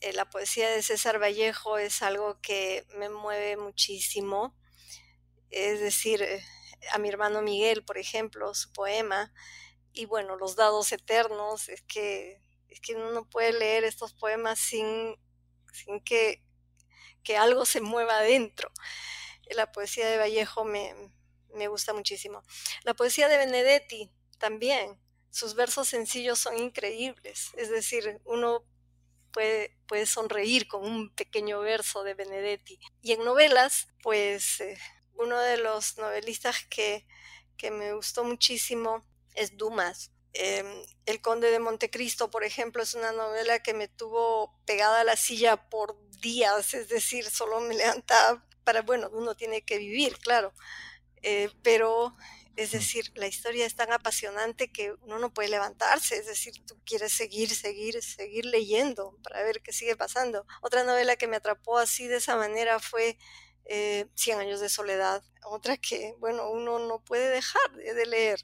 Eh, 0.00 0.12
la 0.12 0.28
poesía 0.28 0.70
de 0.70 0.82
César 0.82 1.20
Vallejo 1.20 1.78
es 1.78 2.02
algo 2.02 2.40
que 2.40 2.86
me 2.96 3.08
mueve 3.08 3.56
muchísimo. 3.56 4.54
Es 5.50 5.80
decir, 5.80 6.22
eh, 6.22 6.42
a 6.92 6.98
mi 6.98 7.08
hermano 7.08 7.42
Miguel, 7.42 7.84
por 7.84 7.98
ejemplo, 7.98 8.54
su 8.54 8.72
poema, 8.72 9.32
y 9.92 10.06
bueno, 10.06 10.36
Los 10.36 10.56
dados 10.56 10.92
eternos, 10.92 11.68
es 11.70 11.82
que, 11.82 12.42
es 12.68 12.80
que 12.80 12.94
uno 12.94 13.12
no 13.12 13.28
puede 13.28 13.52
leer 13.52 13.84
estos 13.84 14.12
poemas 14.14 14.58
sin, 14.58 15.16
sin 15.72 16.00
que, 16.00 16.44
que 17.24 17.36
algo 17.38 17.64
se 17.64 17.80
mueva 17.80 18.18
adentro. 18.18 18.70
La 19.50 19.72
poesía 19.72 20.08
de 20.08 20.18
Vallejo 20.18 20.64
me, 20.64 20.94
me 21.54 21.68
gusta 21.68 21.94
muchísimo. 21.94 22.42
La 22.84 22.94
poesía 22.94 23.28
de 23.28 23.38
Benedetti 23.38 24.12
también. 24.38 25.00
Sus 25.30 25.54
versos 25.54 25.88
sencillos 25.88 26.38
son 26.38 26.58
increíbles. 26.58 27.52
Es 27.56 27.70
decir, 27.70 28.20
uno 28.24 28.64
puede, 29.36 30.06
sonreír 30.06 30.66
con 30.66 30.82
un 30.82 31.10
pequeño 31.14 31.60
verso 31.60 32.02
de 32.02 32.14
Benedetti. 32.14 32.78
Y 33.02 33.12
en 33.12 33.24
novelas, 33.24 33.88
pues 34.02 34.60
eh, 34.60 34.78
uno 35.14 35.38
de 35.38 35.58
los 35.58 35.98
novelistas 35.98 36.64
que, 36.70 37.06
que 37.58 37.70
me 37.70 37.92
gustó 37.92 38.24
muchísimo 38.24 39.04
es 39.34 39.56
Dumas. 39.58 40.10
Em, 40.32 40.66
el 41.04 41.20
Conde 41.20 41.50
de 41.50 41.58
Montecristo, 41.58 42.30
por 42.30 42.44
ejemplo, 42.44 42.82
es 42.82 42.94
una 42.94 43.12
novela 43.12 43.62
que 43.62 43.74
me 43.74 43.88
tuvo 43.88 44.58
pegada 44.64 45.00
a 45.00 45.04
la 45.04 45.16
silla 45.16 45.68
por 45.68 45.98
días, 46.20 46.72
es 46.72 46.88
decir, 46.88 47.28
solo 47.28 47.60
me 47.60 47.74
levantaba 47.74 48.42
para, 48.64 48.82
bueno, 48.82 49.10
uno 49.12 49.34
tiene 49.34 49.62
que 49.62 49.78
vivir, 49.78 50.18
claro, 50.18 50.52
eh, 51.22 51.50
pero 51.62 52.16
es 52.56 52.72
decir, 52.72 53.12
la 53.14 53.26
historia 53.26 53.66
es 53.66 53.76
tan 53.76 53.92
apasionante 53.92 54.72
que 54.72 54.92
uno 55.02 55.18
no 55.18 55.32
puede 55.32 55.48
levantarse, 55.48 56.16
es 56.16 56.26
decir, 56.26 56.54
tú 56.66 56.80
quieres 56.84 57.12
seguir, 57.12 57.54
seguir, 57.54 58.02
seguir 58.02 58.46
leyendo 58.46 59.18
para 59.22 59.42
ver 59.42 59.60
qué 59.62 59.72
sigue 59.72 59.96
pasando. 59.96 60.46
Otra 60.62 60.82
novela 60.84 61.16
que 61.16 61.28
me 61.28 61.36
atrapó 61.36 61.78
así 61.78 62.06
de 62.06 62.16
esa 62.16 62.36
manera 62.36 62.78
fue 62.80 63.18
eh, 63.66 64.06
Cien 64.14 64.38
años 64.38 64.60
de 64.60 64.68
soledad, 64.68 65.24
otra 65.44 65.76
que, 65.76 66.14
bueno, 66.18 66.50
uno 66.50 66.78
no 66.78 67.02
puede 67.04 67.28
dejar 67.28 67.72
de, 67.72 68.06
leer. 68.06 68.40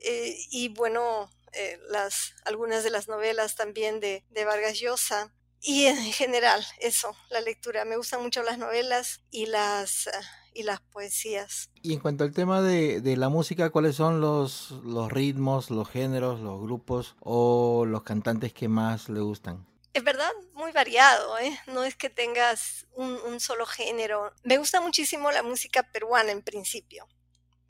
Eh, 0.00 0.36
y 0.50 0.68
bueno, 0.68 1.30
eh, 1.52 1.80
las, 1.88 2.34
algunas 2.44 2.84
de 2.84 2.90
las 2.90 3.08
novelas 3.08 3.56
también 3.56 3.98
de, 3.98 4.24
de 4.30 4.44
Vargas 4.44 4.78
Llosa, 4.78 5.32
y 5.60 5.86
en 5.86 6.12
general, 6.12 6.64
eso, 6.78 7.16
la 7.30 7.40
lectura. 7.40 7.84
Me 7.84 7.96
gustan 7.96 8.22
mucho 8.22 8.42
las 8.42 8.58
novelas 8.58 9.22
y 9.30 9.46
las, 9.46 10.06
ah, 10.06 10.20
y 10.56 10.62
las 10.62 10.80
poesías. 10.80 11.70
Y 11.82 11.92
en 11.92 12.00
cuanto 12.00 12.24
al 12.24 12.32
tema 12.32 12.62
de, 12.62 13.00
de, 13.00 13.16
la 13.16 13.28
música, 13.28 13.70
¿cuáles 13.70 13.96
son 13.96 14.20
los, 14.20 14.70
los 14.84 15.12
ritmos, 15.12 15.70
los 15.70 15.88
géneros, 15.88 16.40
los 16.40 16.60
grupos 16.60 17.14
o 17.20 17.84
los 17.86 18.02
cantantes 18.02 18.54
que 18.54 18.68
más 18.68 19.08
le 19.08 19.20
gustan? 19.20 19.66
Es 19.92 20.02
verdad, 20.02 20.32
muy 20.54 20.72
variado, 20.72 21.38
¿eh? 21.38 21.58
no 21.68 21.84
es 21.84 21.94
que 21.94 22.10
tengas 22.10 22.86
un, 22.94 23.18
un 23.26 23.40
solo 23.40 23.66
género. 23.66 24.32
Me 24.44 24.58
gusta 24.58 24.80
muchísimo 24.80 25.30
la 25.30 25.42
música 25.42 25.82
peruana 25.84 26.32
en 26.32 26.42
principio. 26.42 27.06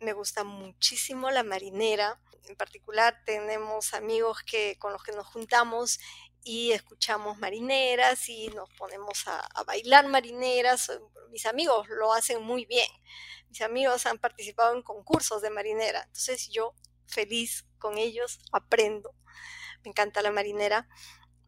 Me 0.00 0.12
gusta 0.12 0.44
muchísimo 0.44 1.30
la 1.30 1.42
marinera. 1.42 2.20
En 2.48 2.56
particular 2.56 3.20
tenemos 3.24 3.94
amigos 3.94 4.42
que, 4.44 4.76
con 4.78 4.92
los 4.92 5.02
que 5.02 5.12
nos 5.12 5.26
juntamos 5.26 5.98
y 6.48 6.70
escuchamos 6.70 7.38
marineras 7.38 8.28
y 8.28 8.46
nos 8.50 8.70
ponemos 8.74 9.26
a, 9.26 9.48
bailar 9.66 10.06
marineras. 10.06 10.92
Mis 11.30 11.44
amigos 11.44 11.88
lo 11.88 12.12
hacen 12.12 12.40
muy 12.40 12.64
bien. 12.66 12.88
Mis 13.48 13.62
amigos 13.62 14.06
han 14.06 14.18
participado 14.18 14.72
en 14.72 14.82
concursos 14.82 15.42
de 15.42 15.50
marinera. 15.50 16.04
Entonces 16.04 16.48
yo 16.48 16.72
feliz 17.08 17.66
con 17.78 17.98
ellos 17.98 18.38
aprendo. 18.52 19.12
Me 19.82 19.90
encanta 19.90 20.22
la 20.22 20.30
marinera. 20.30 20.88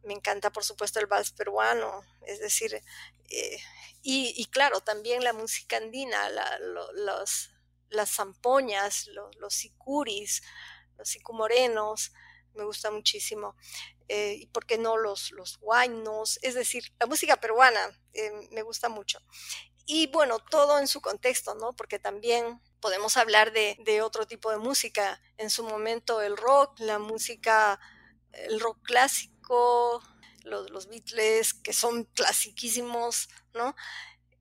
Me 0.03 0.13
encanta, 0.13 0.51
por 0.51 0.65
supuesto, 0.65 0.99
el 0.99 1.07
vals 1.07 1.31
peruano. 1.31 2.01
Es 2.27 2.41
decir, 2.41 2.83
eh, 3.29 3.57
y, 4.01 4.33
y, 4.35 4.45
claro, 4.47 4.81
también 4.81 5.23
la 5.23 5.31
música 5.31 5.77
andina, 5.77 6.27
la, 6.29 6.59
lo, 6.59 6.91
los, 6.91 7.51
las 7.87 8.13
zampoñas, 8.13 9.07
lo, 9.07 9.31
los 9.39 9.53
sicuris, 9.53 10.43
los 10.97 11.07
sicumorenos. 11.07 12.11
Me 12.53 12.65
gusta 12.65 12.91
muchísimo 12.91 13.55
eh, 14.09 14.37
y 14.41 14.47
por 14.47 14.65
qué 14.65 14.79
no 14.79 14.97
los, 14.97 15.31
los 15.31 15.59
guaynos, 15.59 16.39
es 16.41 16.55
decir, 16.55 16.83
la 16.99 17.05
música 17.05 17.37
peruana 17.37 17.79
eh, 18.13 18.31
me 18.51 18.63
gusta 18.63 18.89
mucho. 18.89 19.19
Y 19.85 20.07
bueno, 20.07 20.39
todo 20.39 20.79
en 20.79 20.87
su 20.87 20.99
contexto, 20.99 21.53
¿no? 21.53 21.73
Porque 21.75 21.99
también 21.99 22.59
podemos 22.79 23.17
hablar 23.17 23.53
de, 23.53 23.77
de, 23.85 24.01
otro 24.01 24.25
tipo 24.25 24.49
de 24.49 24.57
música. 24.57 25.21
En 25.37 25.51
su 25.51 25.63
momento 25.63 26.21
el 26.21 26.37
rock, 26.37 26.79
la 26.79 26.97
música, 26.97 27.79
el 28.31 28.59
rock 28.59 28.79
clásico, 28.81 30.01
los, 30.43 30.71
los 30.71 30.87
Beatles, 30.87 31.53
que 31.53 31.73
son 31.73 32.05
clasiquísimos, 32.05 33.29
¿no? 33.53 33.75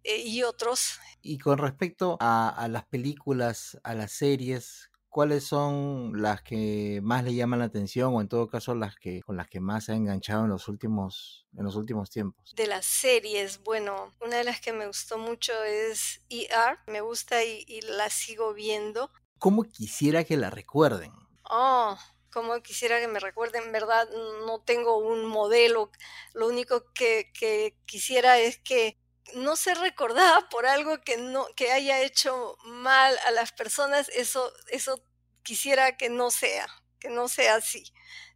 Eh, 0.03 0.19
y 0.19 0.45
otros. 0.45 0.99
Y 1.21 1.39
con 1.39 1.59
respecto 1.59 2.17
a 2.21 2.69
las 2.71 2.87
películas, 2.87 3.79
a 3.85 3.95
las 3.95 4.13
series, 4.13 4.88
¿cuáles 5.19 5.43
son 5.43 6.23
las 6.23 6.43
que 6.43 7.01
más 7.03 7.25
le 7.25 7.35
llaman 7.35 7.59
la 7.59 7.65
atención 7.65 8.15
o 8.15 8.21
en 8.21 8.29
todo 8.29 8.47
caso 8.47 8.77
las 8.77 8.95
que 8.95 9.21
con 9.21 9.37
las 9.37 9.49
que 9.49 9.59
más 9.59 9.87
se 9.87 9.91
ha 9.91 9.97
enganchado 9.97 10.45
en 10.45 10.51
los 10.51 10.69
últimos 10.69 11.49
en 11.57 11.65
los 11.65 11.75
últimos 11.75 12.09
tiempos? 12.09 12.55
De 12.55 12.69
las 12.69 12.87
series, 12.87 13.61
bueno, 13.65 14.15
una 14.21 14.37
de 14.37 14.45
las 14.45 14.61
que 14.61 14.73
me 14.73 14.87
gustó 14.87 15.19
mucho 15.19 15.65
es 15.65 16.23
ER, 16.29 16.79
me 16.87 17.01
gusta 17.01 17.43
y, 17.43 17.65
y 17.67 17.81
la 17.81 18.11
sigo 18.11 18.55
viendo. 18.55 19.11
¿Cómo 19.41 19.65
quisiera 19.65 20.23
que 20.23 20.37
la 20.37 20.51
recuerden? 20.51 21.11
Oh, 21.51 21.99
como 22.33 22.63
quisiera 22.63 23.01
que 23.01 23.09
me 23.09 23.19
recuerden, 23.19 23.65
en 23.65 23.73
verdad 23.73 24.09
no 24.47 24.61
tengo 24.61 24.99
un 24.99 25.27
modelo, 25.27 25.91
lo 26.33 26.47
único 26.47 26.93
que, 26.95 27.33
que 27.35 27.77
quisiera 27.87 28.39
es 28.39 28.59
que 28.59 28.97
no 29.35 29.57
ser 29.57 29.79
recordada 29.79 30.49
por 30.49 30.65
algo 30.65 31.01
que 31.01 31.17
no 31.17 31.47
que 31.57 31.71
haya 31.73 32.03
hecho 32.03 32.57
mal 32.65 33.15
a 33.27 33.31
las 33.31 33.53
personas 33.53 34.09
eso 34.11 34.53
eso 34.69 35.03
quisiera 35.49 35.97
que 35.97 36.11
no 36.11 36.31
sea 36.31 36.69
que 36.99 37.09
no 37.09 37.27
sea 37.29 37.55
así. 37.55 37.85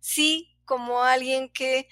Sí 0.00 0.56
como 0.64 1.02
alguien 1.02 1.50
que 1.50 1.88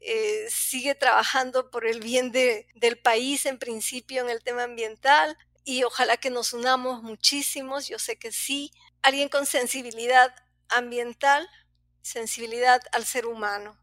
eh, 0.00 0.46
sigue 0.48 0.94
trabajando 0.94 1.70
por 1.70 1.86
el 1.86 2.00
bien 2.00 2.30
de, 2.30 2.68
del 2.76 2.96
país 2.98 3.46
en 3.46 3.58
principio 3.58 4.22
en 4.22 4.30
el 4.30 4.44
tema 4.44 4.62
ambiental 4.64 5.36
y 5.64 5.82
ojalá 5.82 6.18
que 6.18 6.30
nos 6.30 6.52
unamos 6.52 7.02
muchísimos 7.02 7.88
yo 7.88 7.98
sé 7.98 8.16
que 8.16 8.30
sí. 8.30 8.70
Alguien 9.02 9.28
con 9.28 9.44
sensibilidad 9.44 10.32
ambiental 10.68 11.48
sensibilidad 12.02 12.80
al 12.92 13.04
ser 13.04 13.26
humano. 13.26 13.76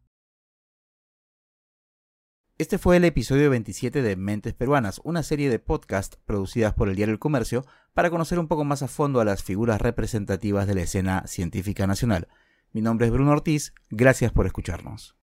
Este 2.60 2.80
fue 2.80 2.98
el 2.98 3.06
episodio 3.06 3.52
27 3.52 4.02
de 4.02 4.16
Mentes 4.16 4.56
Peruanas, 4.56 5.00
una 5.04 5.22
serie 5.22 5.50
de 5.52 5.60
podcast 5.60 6.16
producidas 6.26 6.74
por 6.74 6.90
el 6.90 6.96
diario 6.96 7.14
El 7.14 7.20
Comercio 7.20 7.68
para 7.98 8.12
conocer 8.12 8.38
un 8.38 8.48
poco 8.48 8.64
más 8.64 8.84
a 8.84 8.88
fondo 8.88 9.20
a 9.22 9.26
las 9.26 9.42
figuras 9.42 9.82
representativas 9.82 10.68
de 10.68 10.76
la 10.76 10.82
escena 10.82 11.24
científica 11.26 11.88
nacional. 11.88 12.28
Mi 12.72 12.80
nombre 12.80 13.08
es 13.08 13.12
Bruno 13.12 13.32
Ortiz, 13.32 13.74
gracias 13.90 14.32
por 14.32 14.46
escucharnos. 14.46 15.16